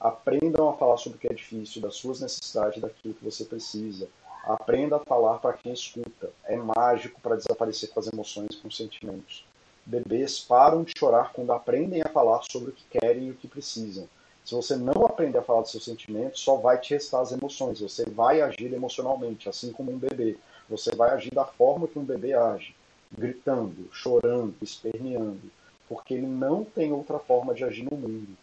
[0.00, 4.08] Aprendam a falar sobre o que é difícil, das suas necessidades, daquilo que você precisa.
[4.44, 6.30] Aprenda a falar para quem escuta.
[6.44, 9.44] É mágico para desaparecer com as emoções, com os sentimentos.
[9.84, 13.46] Bebês param de chorar quando aprendem a falar sobre o que querem e o que
[13.46, 14.08] precisam.
[14.44, 17.80] Se você não aprender a falar dos seus sentimentos, só vai te restar as emoções.
[17.80, 20.36] Você vai agir emocionalmente, assim como um bebê.
[20.68, 22.74] Você vai agir da forma que um bebê age,
[23.10, 25.50] gritando, chorando, esperneando,
[25.88, 28.36] porque ele não tem outra forma de agir no mundo.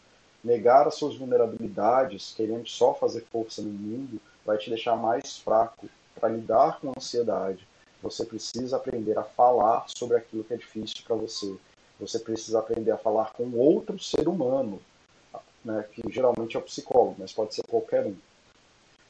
[0.43, 5.87] Negar as suas vulnerabilidades, querendo só fazer força no mundo, vai te deixar mais fraco.
[6.15, 7.67] Para lidar com a ansiedade,
[8.01, 11.55] você precisa aprender a falar sobre aquilo que é difícil para você.
[11.99, 14.81] Você precisa aprender a falar com outro ser humano,
[15.63, 18.15] né, que geralmente é o psicólogo, mas pode ser qualquer um,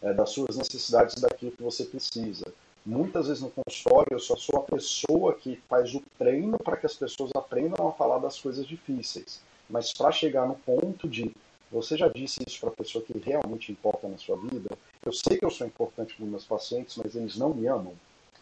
[0.01, 2.45] é, das suas necessidades daquilo que você precisa.
[2.85, 6.85] Muitas vezes no consultório eu só sou a pessoa que faz o treino para que
[6.85, 9.41] as pessoas aprendam a falar das coisas difíceis.
[9.69, 11.33] Mas para chegar no ponto de
[11.71, 14.69] você já disse isso para a pessoa que realmente importa na sua vida,
[15.03, 17.95] eu sei que eu sou importante para os meus pacientes, mas eles não me amam.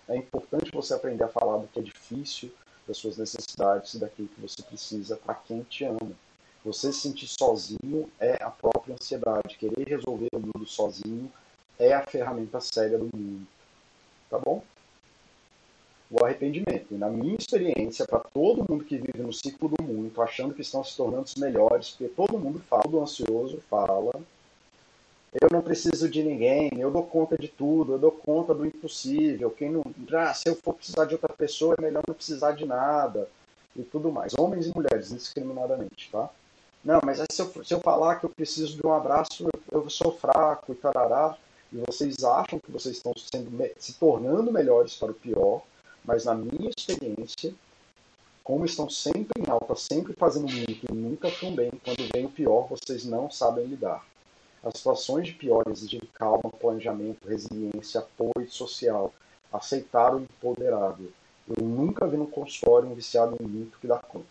[0.10, 2.52] É importante você aprender a falar do que é difícil,
[2.88, 6.12] das suas necessidades e daquilo que você precisa para quem te ama.
[6.66, 9.58] Você se sentir sozinho é a própria ansiedade.
[9.58, 11.32] Querer resolver o mundo sozinho
[11.80, 13.48] é a ferramenta cega do mundo.
[14.32, 14.64] Tá bom?
[16.10, 16.88] O arrependimento.
[16.92, 20.62] E na minha experiência, para todo mundo que vive no ciclo do muito, achando que
[20.62, 24.14] estão se tornando os melhores, porque todo mundo fala, do ansioso fala,
[25.34, 29.52] eu não preciso de ninguém, eu dou conta de tudo, eu dou conta do impossível.
[29.52, 32.66] Quem não, ah, se eu for precisar de outra pessoa, é melhor não precisar de
[32.66, 33.28] nada
[33.76, 34.34] e tudo mais.
[34.38, 36.30] Homens e mulheres, indiscriminadamente, tá?
[36.84, 39.90] Não, mas se eu, se eu falar que eu preciso de um abraço, eu, eu
[39.90, 41.38] sou fraco e tarará,
[41.72, 45.64] e vocês acham que vocês estão sendo, se tornando melhores para o pior,
[46.04, 47.54] mas na minha experiência,
[48.44, 52.32] como estão sempre em alta, sempre fazendo muito e nunca tão bem, quando vem o
[52.32, 54.06] pior, vocês não sabem lidar.
[54.64, 59.14] As situações de pior exigem calma, planejamento, resiliência, apoio social,
[59.52, 61.10] aceitar o empoderável.
[61.48, 64.26] Eu nunca vi no consultório um viciado em muito que dá conta.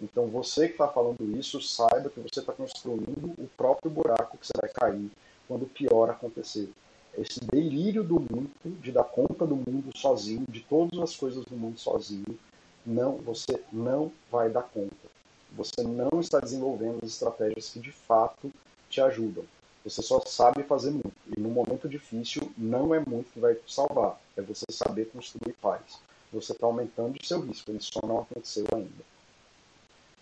[0.00, 4.46] Então você que está falando isso, saiba que você está construindo o próprio buraco que
[4.46, 5.10] você vai cair
[5.52, 6.70] quando o pior acontecer.
[7.18, 11.54] Esse delírio do muito, de dar conta do mundo sozinho, de todas as coisas do
[11.54, 12.38] mundo sozinho,
[12.86, 15.12] não, você não vai dar conta.
[15.54, 18.50] Você não está desenvolvendo as estratégias que de fato
[18.88, 19.44] te ajudam.
[19.84, 21.12] Você só sabe fazer muito.
[21.36, 24.18] E no momento difícil, não é muito que vai te salvar.
[24.34, 26.00] É você saber construir paz.
[26.32, 27.70] Você está aumentando o seu risco.
[27.70, 29.04] Ele só não aconteceu ainda.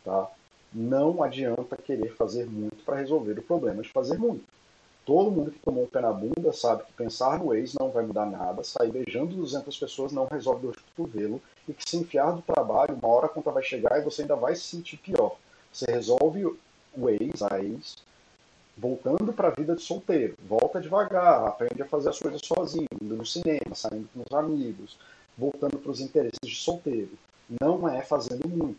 [0.05, 0.29] Tá?
[0.75, 4.45] Não adianta querer fazer muito para resolver o problema de fazer muito.
[5.05, 8.05] Todo mundo que tomou um pé na bunda sabe que pensar no ex não vai
[8.05, 12.33] mudar nada, sair beijando 200 pessoas não resolve dor de cotovelo e que se enfiar
[12.33, 15.37] do trabalho, uma hora a conta vai chegar e você ainda vai se sentir pior.
[15.73, 17.97] Você resolve o ex, a ex,
[18.77, 20.35] voltando para a vida de solteiro.
[20.47, 24.99] Volta devagar, aprende a fazer as coisas sozinho, indo no cinema, saindo com os amigos,
[25.37, 27.11] voltando para os interesses de solteiro.
[27.61, 28.79] Não é fazendo muito.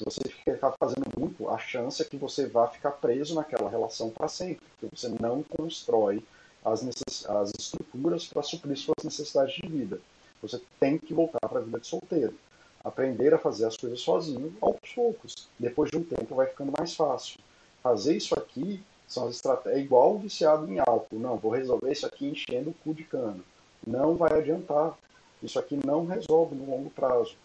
[0.00, 4.08] Se você ficar fazendo muito, a chance é que você vá ficar preso naquela relação
[4.08, 6.24] para sempre, porque você não constrói
[6.64, 7.28] as, necess...
[7.28, 10.00] as estruturas para suprir suas necessidades de vida.
[10.40, 12.34] Você tem que voltar para a vida de solteiro.
[12.82, 15.46] Aprender a fazer as coisas sozinho, aos poucos.
[15.58, 17.38] Depois de um tempo vai ficando mais fácil.
[17.82, 19.82] Fazer isso aqui são as estratégias.
[19.82, 21.18] É igual viciado em álcool.
[21.18, 23.44] Não, vou resolver isso aqui enchendo o cu de cano.
[23.86, 24.96] Não vai adiantar.
[25.42, 27.36] Isso aqui não resolve no longo prazo.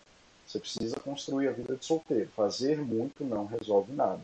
[0.45, 2.29] Você precisa construir a vida de solteiro.
[2.35, 4.21] Fazer muito não resolve nada.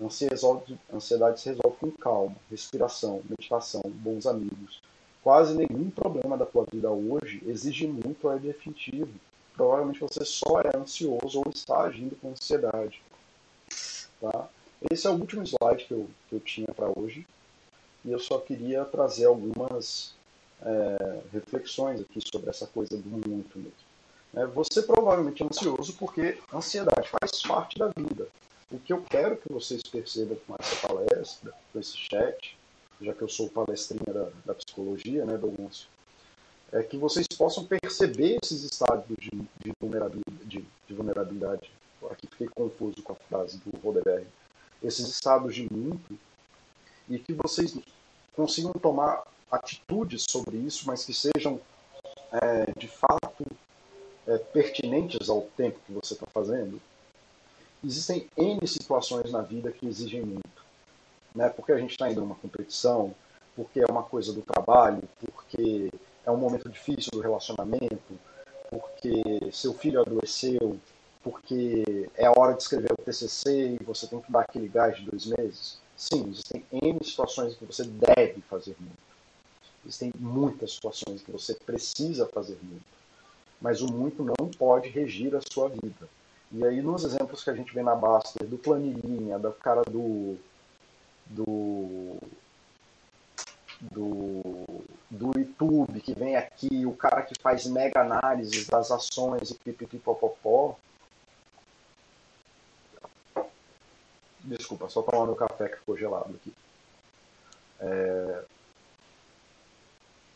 [0.00, 4.82] Ansiedade se resolve com calma, respiração, meditação, bons amigos.
[5.22, 9.08] Quase nenhum problema da tua vida hoje exige muito ou é definitivo.
[9.54, 13.00] Provavelmente você só é ansioso ou está agindo com ansiedade.
[14.20, 14.48] Tá?
[14.90, 17.26] Esse é o último slide que eu, que eu tinha para hoje.
[18.04, 20.14] E eu só queria trazer algumas
[20.60, 23.83] é, reflexões aqui sobre essa coisa do muito mesmo.
[24.36, 28.28] É, você provavelmente é ansioso porque ansiedade faz parte da vida.
[28.70, 32.56] O que eu quero que vocês percebam com essa palestra, com esse chat,
[33.00, 35.52] já que eu sou palestrinha da, da psicologia, né, do
[36.72, 41.70] é que vocês possam perceber esses estados de, de, vulnerabilidade, de, de vulnerabilidade.
[42.10, 44.26] Aqui fiquei confuso com a frase do Rodeberg.
[44.82, 46.18] Esses estados de muito
[47.08, 47.76] e que vocês
[48.34, 51.60] consigam tomar atitudes sobre isso, mas que sejam
[52.32, 53.46] é, de fato
[54.26, 56.80] é, pertinentes ao tempo que você está fazendo,
[57.84, 60.64] existem N situações na vida que exigem muito.
[61.34, 61.48] Né?
[61.48, 63.14] Porque a gente está indo numa competição,
[63.54, 65.92] porque é uma coisa do trabalho, porque
[66.24, 68.18] é um momento difícil do relacionamento,
[68.70, 70.78] porque seu filho adoeceu,
[71.22, 74.96] porque é a hora de escrever o TCC e você tem que dar aquele gás
[74.96, 75.78] de dois meses.
[75.96, 79.04] Sim, existem N situações em que você deve fazer muito.
[79.84, 82.94] Existem muitas situações em que você precisa fazer muito
[83.64, 86.06] mas o muito não pode regir a sua vida.
[86.52, 90.36] E aí, nos exemplos que a gente vê na Baster, do planilhinha, da cara do.
[91.24, 92.18] do.
[93.80, 99.54] do, do YouTube, que vem aqui, o cara que faz mega análises das ações e
[99.54, 100.76] pipipipopopó.
[104.40, 106.52] Desculpa, só tomando o café que ficou gelado aqui.
[107.80, 108.44] É,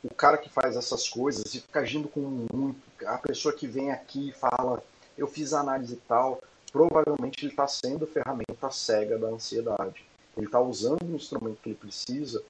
[0.02, 2.87] o cara que faz essas coisas e fica agindo com muito.
[3.06, 4.82] A pessoa que vem aqui e fala,
[5.16, 6.40] eu fiz análise tal,
[6.72, 10.04] provavelmente ele está sendo ferramenta cega da ansiedade.
[10.36, 12.42] Ele está usando o instrumento que ele precisa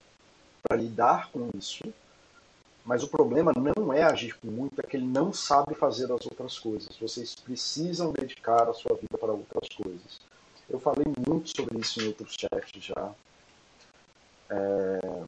[0.62, 1.92] para lidar com isso,
[2.84, 6.24] mas o problema não é agir com muito, é que ele não sabe fazer as
[6.24, 6.96] outras coisas.
[6.96, 10.20] Vocês precisam dedicar a sua vida para outras coisas.
[10.68, 13.12] Eu falei muito sobre isso em outros chats já.
[14.50, 15.24] É...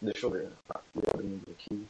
[0.00, 0.80] Deixa eu ver, tá,
[1.12, 1.86] abrindo aqui.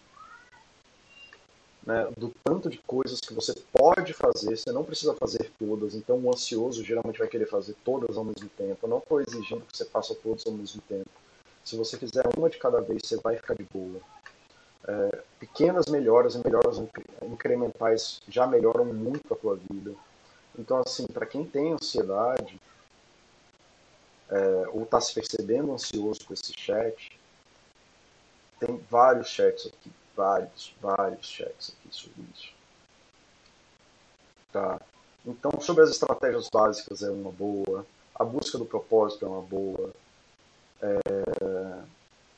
[1.83, 6.19] Né, do tanto de coisas que você pode fazer, você não precisa fazer todas, então
[6.19, 8.79] o ansioso geralmente vai querer fazer todas ao mesmo tempo.
[8.83, 11.09] Eu não estou exigindo que você faça todas ao mesmo tempo.
[11.65, 14.01] Se você fizer uma de cada vez, você vai ficar de boa.
[14.87, 16.83] É, pequenas melhoras e melhoras
[17.23, 19.95] incrementais já melhoram muito a tua vida.
[20.59, 22.61] Então, assim, para quem tem ansiedade
[24.29, 27.19] é, ou está se percebendo ansioso com esse chat,
[28.59, 29.91] tem vários chats aqui,
[30.21, 32.53] vários, vários chats aqui sobre isso.
[34.53, 34.79] Tá?
[35.25, 39.91] Então, sobre as estratégias básicas é uma boa, a busca do propósito é uma boa,
[40.83, 40.99] é...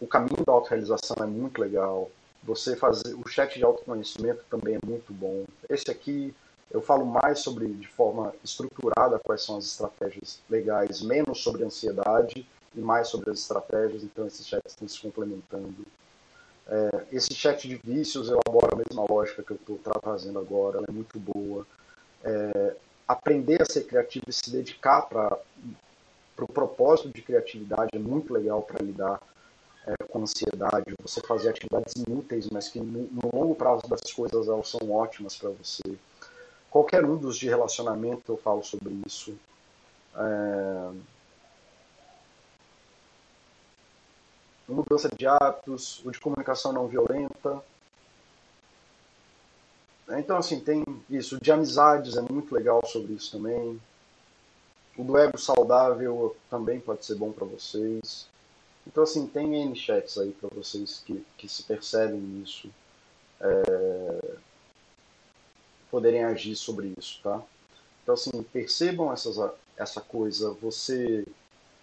[0.01, 2.09] o caminho da autorrealização é muito legal,
[2.45, 5.45] você fazer o chat de autoconhecimento também é muito bom.
[5.69, 6.35] Esse aqui
[6.71, 12.47] eu falo mais sobre de forma estruturada quais são as estratégias legais, menos sobre ansiedade
[12.75, 15.85] e mais sobre as estratégias, então esses chats estão se complementando.
[16.73, 20.87] É, esse chat de vícios elabora a mesma lógica que eu estou trazendo agora, ela
[20.89, 21.67] é muito boa.
[22.25, 22.75] É,
[23.07, 25.77] aprender a ser criativo e se dedicar para o
[26.35, 29.21] pro propósito de criatividade é muito legal para lidar
[29.87, 34.69] é, com ansiedade, você fazer atividades inúteis, mas que no, longo prazo das coisas elas
[34.69, 35.83] são ótimas para você.
[36.71, 39.37] Qualquer um dos de relacionamento eu falo sobre isso.
[40.17, 40.91] É,
[44.73, 47.63] mudança de hábitos, o de comunicação não violenta.
[50.11, 51.39] Então, assim, tem isso.
[51.41, 53.81] De amizades é muito legal sobre isso também.
[54.97, 58.27] O do ego saudável também pode ser bom para vocês.
[58.87, 62.69] Então, assim, tem N chats aí para vocês que, que se percebem nisso.
[63.41, 64.37] É,
[65.91, 67.43] poderem agir sobre isso, tá?
[68.03, 69.37] Então, assim, percebam essas,
[69.77, 70.51] essa coisa.
[70.61, 71.25] Você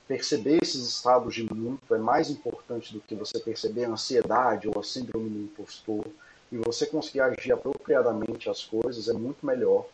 [0.09, 4.79] perceber esses estados de muito é mais importante do que você perceber a ansiedade ou
[4.79, 6.03] a síndrome do impostor.
[6.51, 9.85] E você conseguir agir apropriadamente as coisas é muito melhor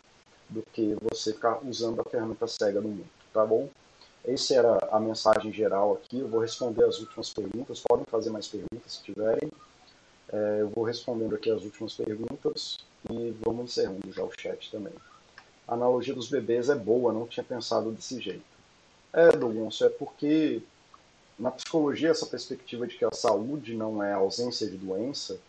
[0.47, 3.67] do que você ficar usando a ferramenta cega no mundo, tá bom?
[4.23, 6.19] Essa era a mensagem geral aqui.
[6.19, 7.81] Eu vou responder as últimas perguntas.
[7.81, 9.51] Podem fazer mais perguntas se tiverem.
[10.31, 12.77] É, eu vou respondendo aqui as últimas perguntas
[13.11, 14.93] e vamos encerrando já o chat também.
[15.67, 18.54] A analogia dos bebês é boa, não tinha pensado desse jeito.
[19.15, 20.61] É, Douglas, é porque
[21.39, 25.39] na psicologia essa perspectiva de que a saúde não é a ausência de doença,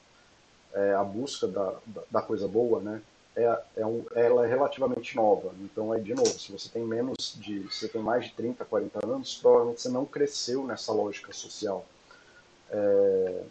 [0.73, 1.75] é a busca da,
[2.09, 3.03] da, coisa boa, né?
[3.35, 5.53] É, é um, ela é relativamente nova.
[5.61, 9.05] Então, é de novo, se você tem menos de, você tem mais de 30, 40
[9.05, 11.85] anos, provavelmente você não cresceu nessa lógica social.
[12.71, 13.43] É,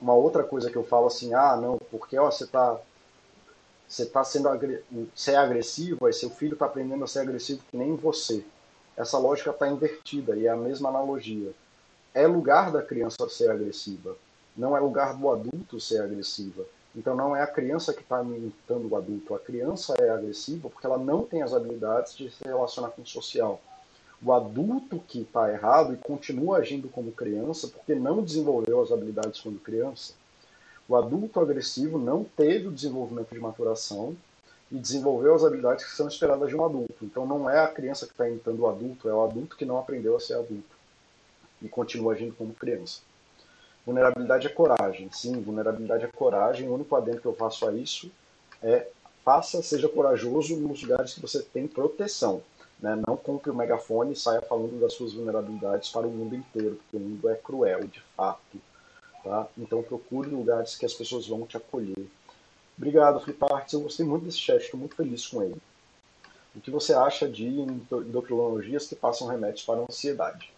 [0.00, 2.78] uma outra coisa que eu falo assim, ah, não, porque ó, você está
[3.88, 4.48] você tá sendo
[5.12, 8.44] você é agressivo, aí seu filho está aprendendo a ser agressivo que nem você
[9.00, 11.52] essa lógica está invertida e é a mesma analogia.
[12.12, 14.14] É lugar da criança ser agressiva,
[14.54, 16.66] não é lugar do adulto ser agressiva.
[16.94, 20.86] Então não é a criança que está imitando o adulto, a criança é agressiva porque
[20.86, 23.58] ela não tem as habilidades de se relacionar com o social.
[24.22, 29.40] O adulto que está errado e continua agindo como criança porque não desenvolveu as habilidades
[29.40, 30.12] quando criança.
[30.86, 34.14] O adulto agressivo não teve o desenvolvimento de maturação
[34.70, 37.04] e desenvolveu as habilidades que são esperadas de um adulto.
[37.04, 39.78] Então não é a criança que está imitando o adulto, é o adulto que não
[39.78, 40.78] aprendeu a ser adulto
[41.60, 43.00] e continua agindo como criança.
[43.84, 45.10] Vulnerabilidade é coragem.
[45.12, 46.68] Sim, vulnerabilidade é coragem.
[46.68, 48.10] O único adendo que eu faço a isso
[48.62, 48.86] é
[49.24, 52.42] faça, seja corajoso nos lugares que você tem proteção.
[52.80, 53.00] Né?
[53.06, 56.96] Não compre o megafone e saia falando das suas vulnerabilidades para o mundo inteiro, porque
[56.96, 58.58] o mundo é cruel, de fato.
[59.22, 59.46] Tá?
[59.58, 62.06] Então procure lugares que as pessoas vão te acolher.
[62.80, 63.74] Obrigado, Fliparts.
[63.74, 65.60] Eu gostei muito desse chat, estou muito feliz com ele.
[66.56, 70.50] O que você acha de endocrinologias que passam remédios para ansiedade?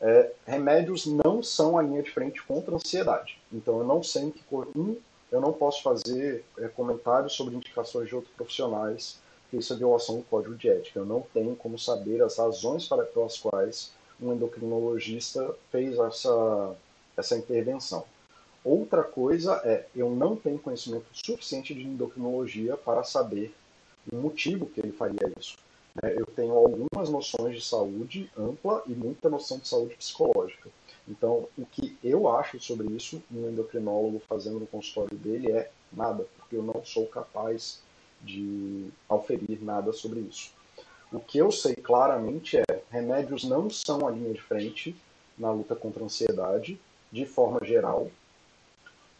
[0.00, 3.40] É, remédios não são a linha de frente contra a ansiedade.
[3.52, 4.40] Então eu não sei em que
[4.76, 4.96] um,
[5.32, 10.18] eu não posso fazer é, comentários sobre indicações de outros profissionais, porque isso é violação
[10.18, 11.00] do código de ética.
[11.00, 13.90] Eu não tenho como saber as razões para, pelas quais
[14.22, 16.76] um endocrinologista fez essa,
[17.16, 18.04] essa intervenção.
[18.64, 23.54] Outra coisa é, eu não tenho conhecimento suficiente de endocrinologia para saber
[24.10, 25.56] o motivo que ele faria isso.
[26.02, 30.70] É, eu tenho algumas noções de saúde ampla e muita noção de saúde psicológica.
[31.06, 36.26] Então, o que eu acho sobre isso, um endocrinólogo fazendo no consultório dele, é nada,
[36.38, 37.80] porque eu não sou capaz
[38.22, 40.50] de auferir nada sobre isso.
[41.12, 44.96] O que eu sei claramente é remédios não são a linha de frente
[45.38, 46.80] na luta contra a ansiedade,
[47.12, 48.10] de forma geral.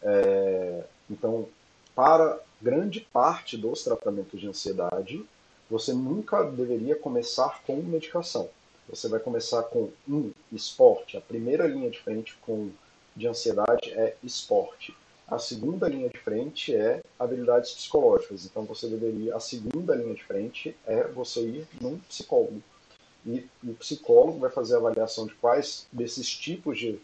[0.05, 1.47] É, então,
[1.95, 5.25] para grande parte dos tratamentos de ansiedade,
[5.69, 8.47] você nunca deveria começar com medicação.
[8.87, 11.17] Você vai começar com um esporte.
[11.17, 12.69] A primeira linha de frente com
[13.15, 14.95] de ansiedade é esporte.
[15.27, 18.45] A segunda linha de frente é habilidades psicológicas.
[18.45, 22.61] Então você deveria, a segunda linha de frente é você ir num psicólogo.
[23.25, 26.99] E, e o psicólogo vai fazer a avaliação de quais desses tipos de,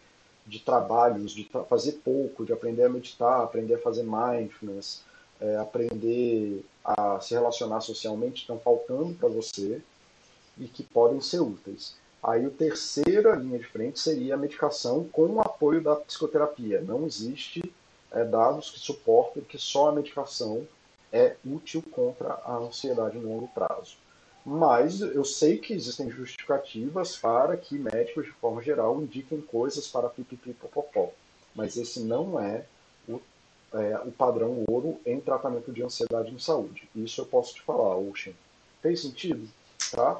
[0.45, 5.01] de trabalhos, de fazer pouco, de aprender a meditar, aprender a fazer mindfulness,
[5.39, 9.81] é, aprender a se relacionar socialmente estão faltando para você
[10.57, 11.95] e que podem ser úteis.
[12.23, 16.81] Aí a terceira linha de frente seria a medicação com o apoio da psicoterapia.
[16.81, 17.73] Não existe
[18.11, 20.67] é, dados que suportem que só a medicação
[21.11, 23.97] é útil contra a ansiedade no longo prazo.
[24.45, 30.09] Mas eu sei que existem justificativas para que médicos, de forma geral, indiquem coisas para
[30.09, 31.11] pipipipopopó.
[31.53, 32.65] Mas esse não é
[33.07, 33.19] o,
[33.73, 36.89] é, o padrão ouro em tratamento de ansiedade em saúde.
[36.95, 38.33] Isso eu posso te falar, Ocean.
[38.81, 39.47] Fez sentido?
[39.91, 40.19] Tá?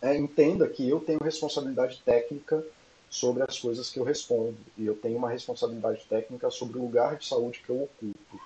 [0.00, 2.64] É, entenda que eu tenho responsabilidade técnica
[3.10, 4.56] sobre as coisas que eu respondo.
[4.78, 8.40] E eu tenho uma responsabilidade técnica sobre o lugar de saúde que eu ocupo.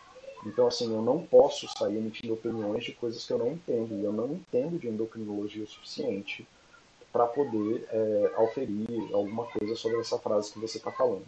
[0.45, 3.95] Então, assim, eu não posso sair emitindo opiniões de coisas que eu não entendo.
[3.95, 6.47] E eu não entendo de endocrinologia o suficiente
[7.12, 11.26] para poder é, auferir alguma coisa sobre essa frase que você está falando.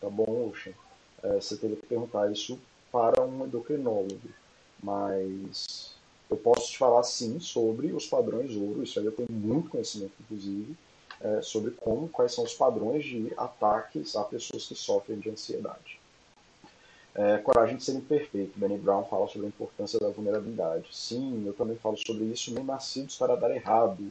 [0.00, 0.74] Tá bom, Ocean?
[1.22, 2.58] É, você teria que perguntar isso
[2.90, 4.20] para um endocrinólogo.
[4.82, 5.94] Mas
[6.28, 8.82] eu posso te falar, sim, sobre os padrões ouro.
[8.82, 10.76] Isso aí eu tenho muito conhecimento, inclusive
[11.20, 15.99] é, sobre como, quais são os padrões de ataques a pessoas que sofrem de ansiedade.
[17.14, 18.58] É, coragem de ser imperfeito.
[18.58, 20.88] Benny Brown fala sobre a importância da vulnerabilidade.
[20.92, 22.54] Sim, eu também falo sobre isso.
[22.54, 24.10] Nem nascidos para dar errado.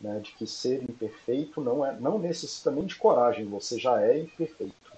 [0.00, 3.44] Né, de que ser imperfeito não é não necessita nem de coragem.
[3.46, 4.92] Você já é imperfeito.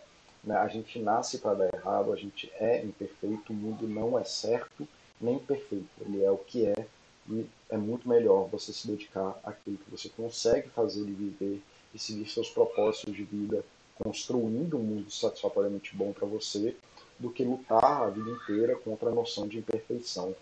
[0.45, 0.55] Né?
[0.55, 2.13] A gente nasce para dar errado.
[2.13, 3.53] A gente é imperfeito.
[3.53, 4.87] O mundo não é certo
[5.19, 5.89] nem perfeito.
[6.03, 6.87] Ele é o que é
[7.31, 11.63] e é muito melhor você se dedicar àquilo que você consegue fazer e viver
[11.95, 13.65] e seguir seus propósitos de vida,
[13.97, 16.77] construindo um mundo satisfatoriamente bom para você,
[17.21, 20.35] do que lutar a vida inteira contra a noção de imperfeição.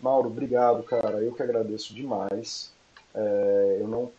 [0.00, 1.22] Mauro, obrigado, cara.
[1.22, 2.70] Eu que agradeço demais.
[3.14, 4.12] É, eu não,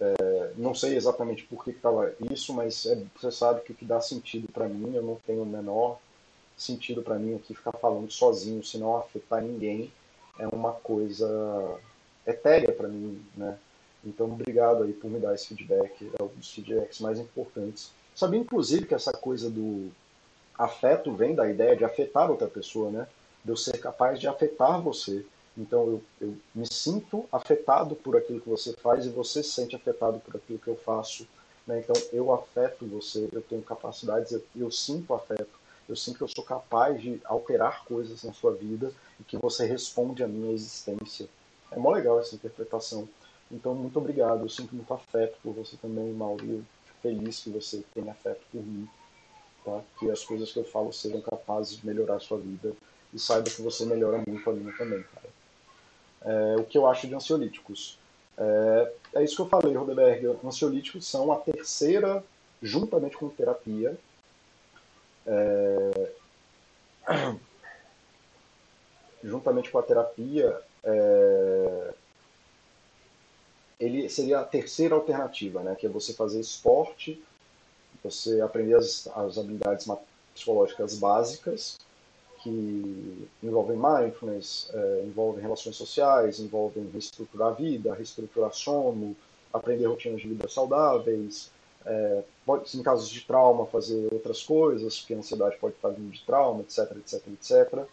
[0.00, 3.84] é, não sei exatamente por que estava isso, mas é, você sabe que o que
[3.84, 5.98] dá sentido para mim, eu não tenho o menor
[6.56, 9.90] sentido para mim aqui ficar falando sozinho, se não afetar ninguém
[10.38, 11.78] é uma coisa
[12.26, 13.58] etérea para mim, né?
[14.04, 17.90] Então, obrigado aí por me dar esse feedback, é um dos feedbacks mais importantes.
[18.14, 19.90] Sabia, inclusive, que essa coisa do
[20.58, 23.06] afeto vem da ideia de afetar outra pessoa, né?
[23.44, 25.24] De eu ser capaz de afetar você.
[25.56, 29.74] Então, eu, eu me sinto afetado por aquilo que você faz e você se sente
[29.74, 31.26] afetado por aquilo que eu faço.
[31.66, 31.80] Né?
[31.80, 35.56] Então, eu afeto você, eu tenho capacidades, eu, eu sinto afeto
[35.88, 39.64] eu sinto que eu sou capaz de alterar coisas na sua vida e que você
[39.64, 41.28] responde à minha existência.
[41.70, 43.08] É mó legal essa interpretação.
[43.50, 44.42] Então, muito obrigado.
[44.42, 46.64] Eu sinto muito afeto por você também, Mauro.
[47.00, 48.88] Feliz que você tenha afeto por mim.
[49.66, 49.80] Tá?
[49.98, 52.72] Que as coisas que eu falo sejam capazes de melhorar a sua vida.
[53.12, 55.26] E saiba que você melhora muito a minha também, cara.
[56.22, 57.98] É, o que eu acho de ansiolíticos?
[58.38, 60.38] É, é isso que eu falei, Rodeberg.
[60.44, 62.22] Ansiolíticos são a terceira,
[62.62, 63.98] juntamente com terapia,
[65.26, 66.12] é,
[69.24, 71.94] juntamente com a terapia, é,
[73.80, 75.74] ele seria a terceira alternativa, né?
[75.74, 77.20] Que é você fazer esporte,
[78.10, 79.86] você aprender as, as habilidades
[80.34, 81.78] psicológicas básicas,
[82.42, 89.16] que envolvem mindfulness, é, envolvem relações sociais, envolvem reestruturar a vida, reestruturar sono,
[89.52, 91.50] aprender rotinas de vida saudáveis,
[91.84, 96.10] é, pode, em casos de trauma, fazer outras coisas, porque a ansiedade pode estar vindo
[96.10, 97.84] de trauma, etc, etc, etc.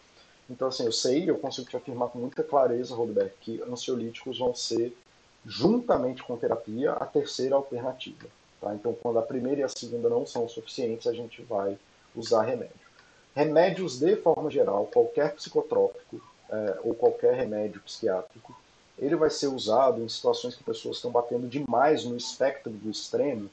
[0.49, 4.53] Então, assim, eu sei, eu consigo te afirmar com muita clareza, Rodberg, que ansiolíticos vão
[4.53, 4.95] ser,
[5.45, 8.28] juntamente com terapia, a terceira alternativa.
[8.64, 8.74] Tá?
[8.74, 11.78] Então, quando a primeira e a segunda não são suficientes, a gente vai
[12.16, 12.84] usar remédio.
[13.36, 18.55] Remédios, de forma geral, qualquer psicotrópico é, ou qualquer remédio psiquiátrico,
[18.97, 23.49] ele vai ser usado em situações que pessoas estão batendo demais no espectro do extremo.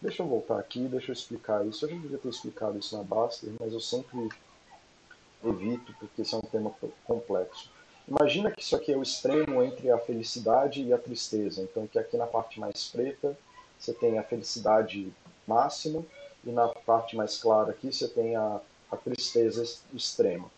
[0.00, 1.86] Deixa eu voltar aqui, deixa eu explicar isso.
[1.86, 4.28] Eu já devia ter explicado isso na Baster, mas eu sempre
[5.42, 6.74] evito porque isso é um tema
[7.04, 7.70] complexo.
[8.06, 11.62] Imagina que isso aqui é o extremo entre a felicidade e a tristeza.
[11.62, 13.36] Então, que aqui na parte mais preta
[13.78, 15.12] você tem a felicidade
[15.46, 16.04] máxima
[16.44, 18.60] e na parte mais clara aqui você tem a,
[18.90, 19.62] a tristeza
[19.92, 20.50] extrema.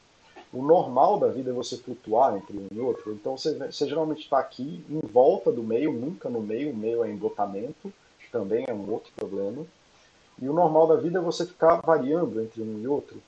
[0.53, 3.13] O normal da vida é você flutuar entre um e outro.
[3.13, 6.73] Então você, você geralmente está aqui em volta do meio, nunca no meio.
[6.73, 7.93] O meio é embotamento,
[8.33, 9.65] também é um outro problema.
[10.41, 13.23] E o normal da vida é você ficar variando entre um e outro.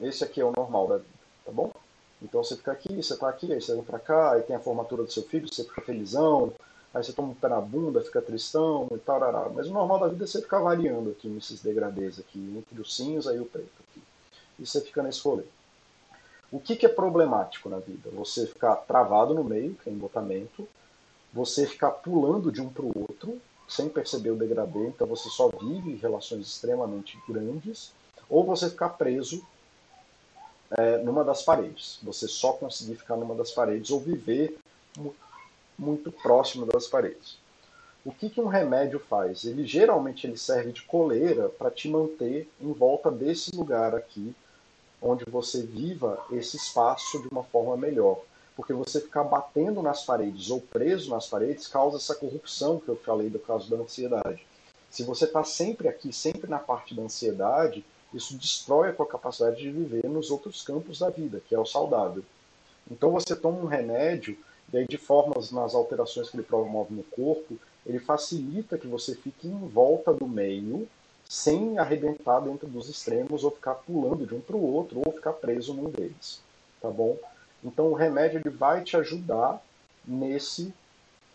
[0.00, 1.19] Esse aqui é o normal da vida,
[1.50, 1.72] tá bom?
[2.22, 4.60] Então você fica aqui, você está aqui, aí você vem para cá, aí tem a
[4.60, 6.52] formatura do seu filho, você fica felizão,
[6.94, 10.08] aí você toma um pé na bunda, fica tristão e tal, mas o normal da
[10.08, 13.72] vida é você ficar variando aqui nesses degradês aqui, entre os cinhos e o preto
[13.90, 14.02] aqui.
[14.58, 15.44] E você fica nesse rolê.
[16.52, 18.10] O que, que é problemático na vida?
[18.12, 20.68] Você ficar travado no meio, que é embotamento,
[21.32, 25.48] você ficar pulando de um para o outro, sem perceber o degradê, então você só
[25.48, 27.92] vive relações extremamente grandes,
[28.28, 29.42] ou você ficar preso
[30.78, 31.98] é, numa das paredes.
[32.02, 34.56] Você só conseguir ficar numa das paredes ou viver
[35.78, 37.38] muito próximo das paredes.
[38.04, 39.44] O que, que um remédio faz?
[39.44, 44.34] Ele geralmente ele serve de coleira para te manter em volta desse lugar aqui,
[45.02, 48.22] onde você viva esse espaço de uma forma melhor.
[48.56, 52.96] Porque você ficar batendo nas paredes ou preso nas paredes causa essa corrupção que eu
[52.96, 54.46] falei do caso da ansiedade.
[54.90, 59.56] Se você está sempre aqui, sempre na parte da ansiedade, isso destrói a tua capacidade
[59.56, 62.24] de viver nos outros campos da vida, que é o saudável.
[62.90, 64.36] Então você toma um remédio
[64.72, 69.14] e aí, de formas nas alterações que ele promove no corpo, ele facilita que você
[69.14, 70.88] fique em volta do meio,
[71.28, 75.32] sem arrebentar dentro dos extremos ou ficar pulando de um para o outro ou ficar
[75.32, 76.40] preso num deles,
[76.80, 77.16] tá bom?
[77.62, 79.62] Então o remédio ele vai te ajudar
[80.04, 80.72] nesse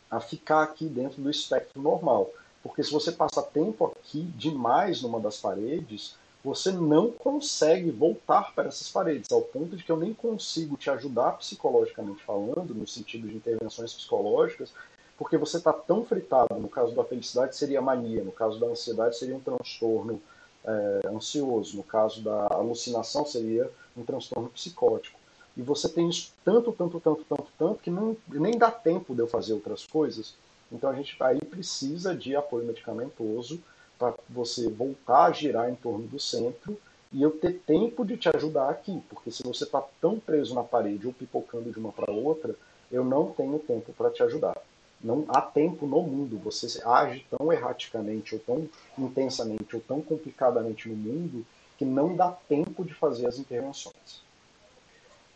[0.10, 2.30] a ficar aqui dentro do espectro normal,
[2.62, 6.16] porque se você passa tempo aqui demais numa das paredes,
[6.46, 10.92] você não consegue voltar para essas paredes, ao ponto de que eu nem consigo te
[10.92, 14.72] ajudar psicologicamente falando, no sentido de intervenções psicológicas,
[15.18, 16.54] porque você está tão fritado.
[16.60, 20.22] No caso da felicidade seria mania, no caso da ansiedade seria um transtorno
[20.64, 23.68] é, ansioso, no caso da alucinação seria
[23.98, 25.20] um transtorno psicótico.
[25.58, 29.22] E você tem isso tanto, tanto, tanto, tanto, tanto, que não, nem dá tempo de
[29.22, 30.36] eu fazer outras coisas.
[30.72, 33.60] Então a gente aí precisa de apoio medicamentoso
[33.98, 36.78] para você voltar a girar em torno do centro
[37.12, 40.64] e eu ter tempo de te ajudar aqui, porque se você está tão preso na
[40.64, 42.56] parede ou pipocando de uma para outra,
[42.92, 44.58] eu não tenho tempo para te ajudar.
[45.02, 46.38] Não há tempo no mundo.
[46.40, 51.46] Você age tão erraticamente, ou tão intensamente, ou tão complicadamente no mundo,
[51.78, 54.22] que não dá tempo de fazer as intervenções.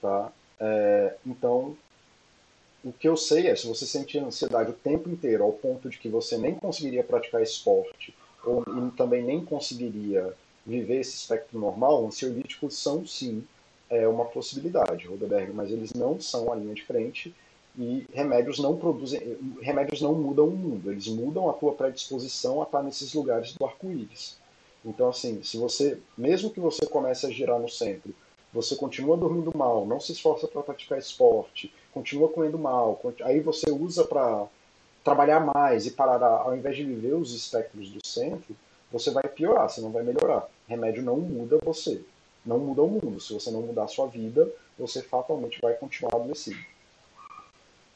[0.02, 0.32] Tá?
[0.60, 1.78] É, então,
[2.84, 5.98] o que eu sei é, se você sentir ansiedade o tempo inteiro, ao ponto de
[5.98, 8.64] que você nem conseguiria praticar esporte, ou,
[8.96, 10.34] também nem conseguiria
[10.66, 13.44] viver esse espectro normal, ansiolíticos são sim
[13.90, 17.34] é, uma possibilidade, Rodeberg, mas eles não são a linha de frente
[17.78, 22.66] e remédios não produzem, remédios não mudam o mundo, eles mudam a tua predisposição a
[22.66, 24.38] estar nesses lugares do arco-íris.
[24.86, 28.14] Então, assim, se você, mesmo que você comece a girar no centro,
[28.52, 33.70] você continua dormindo mal, não se esforça para praticar esporte, continua comendo mal, aí você
[33.72, 34.48] usa para
[35.10, 38.56] trabalhar mais e parar, ao invés de viver os espectros do centro,
[38.92, 40.48] você vai piorar, você não vai melhorar.
[40.68, 42.02] Remédio não muda você,
[42.46, 43.20] não muda o mundo.
[43.20, 46.60] Se você não mudar a sua vida, você fatalmente vai continuar adoecido.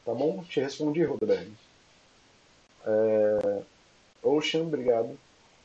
[0.04, 0.42] Tá bom?
[0.42, 1.52] Te respondi, Rodrigo.
[2.84, 3.62] É...
[4.22, 5.16] Ocean, obrigado.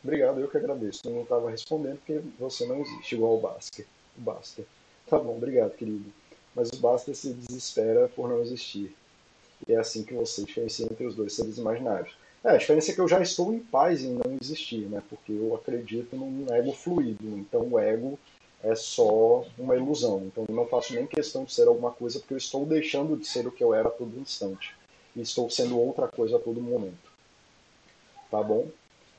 [0.03, 1.01] Obrigado, eu que agradeço.
[1.05, 3.85] Eu não estava respondendo porque você não existe, igual o Basker.
[4.17, 4.65] O Basker.
[5.07, 6.13] Tá bom, obrigado, querido.
[6.55, 8.95] Mas o Basker se desespera por não existir.
[9.67, 12.15] E é assim que você diferencia entre os dois seres imaginários.
[12.43, 15.03] É, a diferença é que eu já estou em paz em não existir, né?
[15.09, 17.37] Porque eu acredito num ego fluido.
[17.37, 18.17] Então o ego
[18.63, 20.23] é só uma ilusão.
[20.25, 23.27] Então eu não faço nem questão de ser alguma coisa porque eu estou deixando de
[23.27, 24.73] ser o que eu era a todo instante.
[25.15, 27.09] E estou sendo outra coisa a todo momento.
[28.31, 28.67] Tá bom?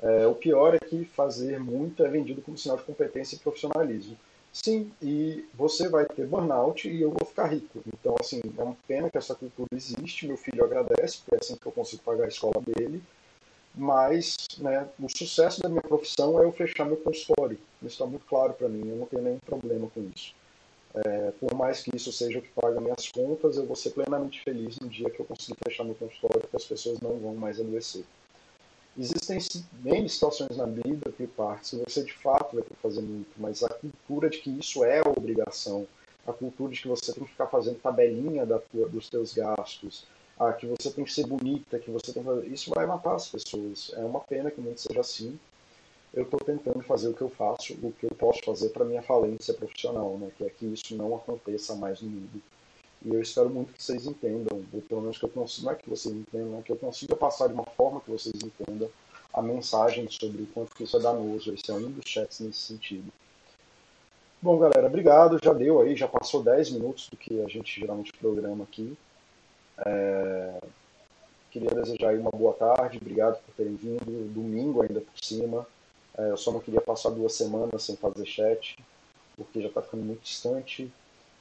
[0.02, 4.16] É, o pior é que fazer muito é vendido como sinal de competência e profissionalismo.
[4.52, 7.80] Sim, e você vai ter burnout e eu vou ficar rico.
[7.86, 10.26] Então, assim, é uma pena que essa cultura existe.
[10.26, 13.02] Meu filho agradece, porque é assim que eu consigo pagar a escola dele.
[13.74, 17.58] Mas né, o sucesso da minha profissão é eu fechar meu consultório.
[17.82, 20.34] Isso está muito claro para mim, eu não tenho nenhum problema com isso.
[20.94, 24.42] É, por mais que isso seja o que paga minhas contas, eu vou ser plenamente
[24.42, 27.60] feliz no dia que eu conseguir fechar meu consultório, que as pessoas não vão mais
[27.60, 28.04] adoecer.
[29.00, 29.38] Existem
[29.72, 33.68] bem situações na vida, que você de fato vai ter que fazer muito, mas a
[33.70, 35.86] cultura de que isso é obrigação,
[36.26, 40.04] a cultura de que você tem que ficar fazendo tabelinha da tua, dos teus gastos,
[40.38, 43.14] a que você tem que ser bonita, que você tem que fazer, isso vai matar
[43.14, 43.90] as pessoas.
[43.94, 45.40] É uma pena que o mundo seja assim.
[46.12, 49.02] Eu estou tentando fazer o que eu faço, o que eu posso fazer para minha
[49.02, 50.30] falência profissional, né?
[50.36, 52.42] que é que isso não aconteça mais no mundo.
[53.02, 55.76] E eu espero muito que vocês entendam, ou pelo menos que eu consiga, não é
[55.76, 58.90] que vocês entendam, é que eu consiga passar de uma forma que vocês entendam
[59.32, 61.54] a mensagem sobre o quanto que isso é danoso.
[61.54, 63.10] Esse é um dos chats nesse sentido.
[64.42, 65.38] Bom, galera, obrigado.
[65.42, 68.96] Já deu aí, já passou 10 minutos do que a gente geralmente programa aqui.
[69.78, 70.60] É...
[71.50, 74.32] Queria desejar aí uma boa tarde, obrigado por terem vindo.
[74.32, 75.66] Domingo ainda por cima.
[76.16, 78.78] É, eu só não queria passar duas semanas sem fazer chat,
[79.36, 80.92] porque já está ficando muito distante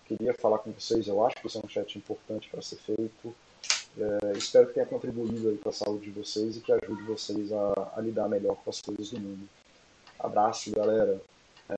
[0.09, 1.07] queria falar com vocês.
[1.07, 3.35] Eu acho que isso é um chat importante para ser feito.
[3.97, 7.91] É, espero que tenha contribuído para a saúde de vocês e que ajude vocês a,
[7.95, 9.47] a lidar melhor com as coisas do mundo.
[10.19, 11.21] Abraço, galera.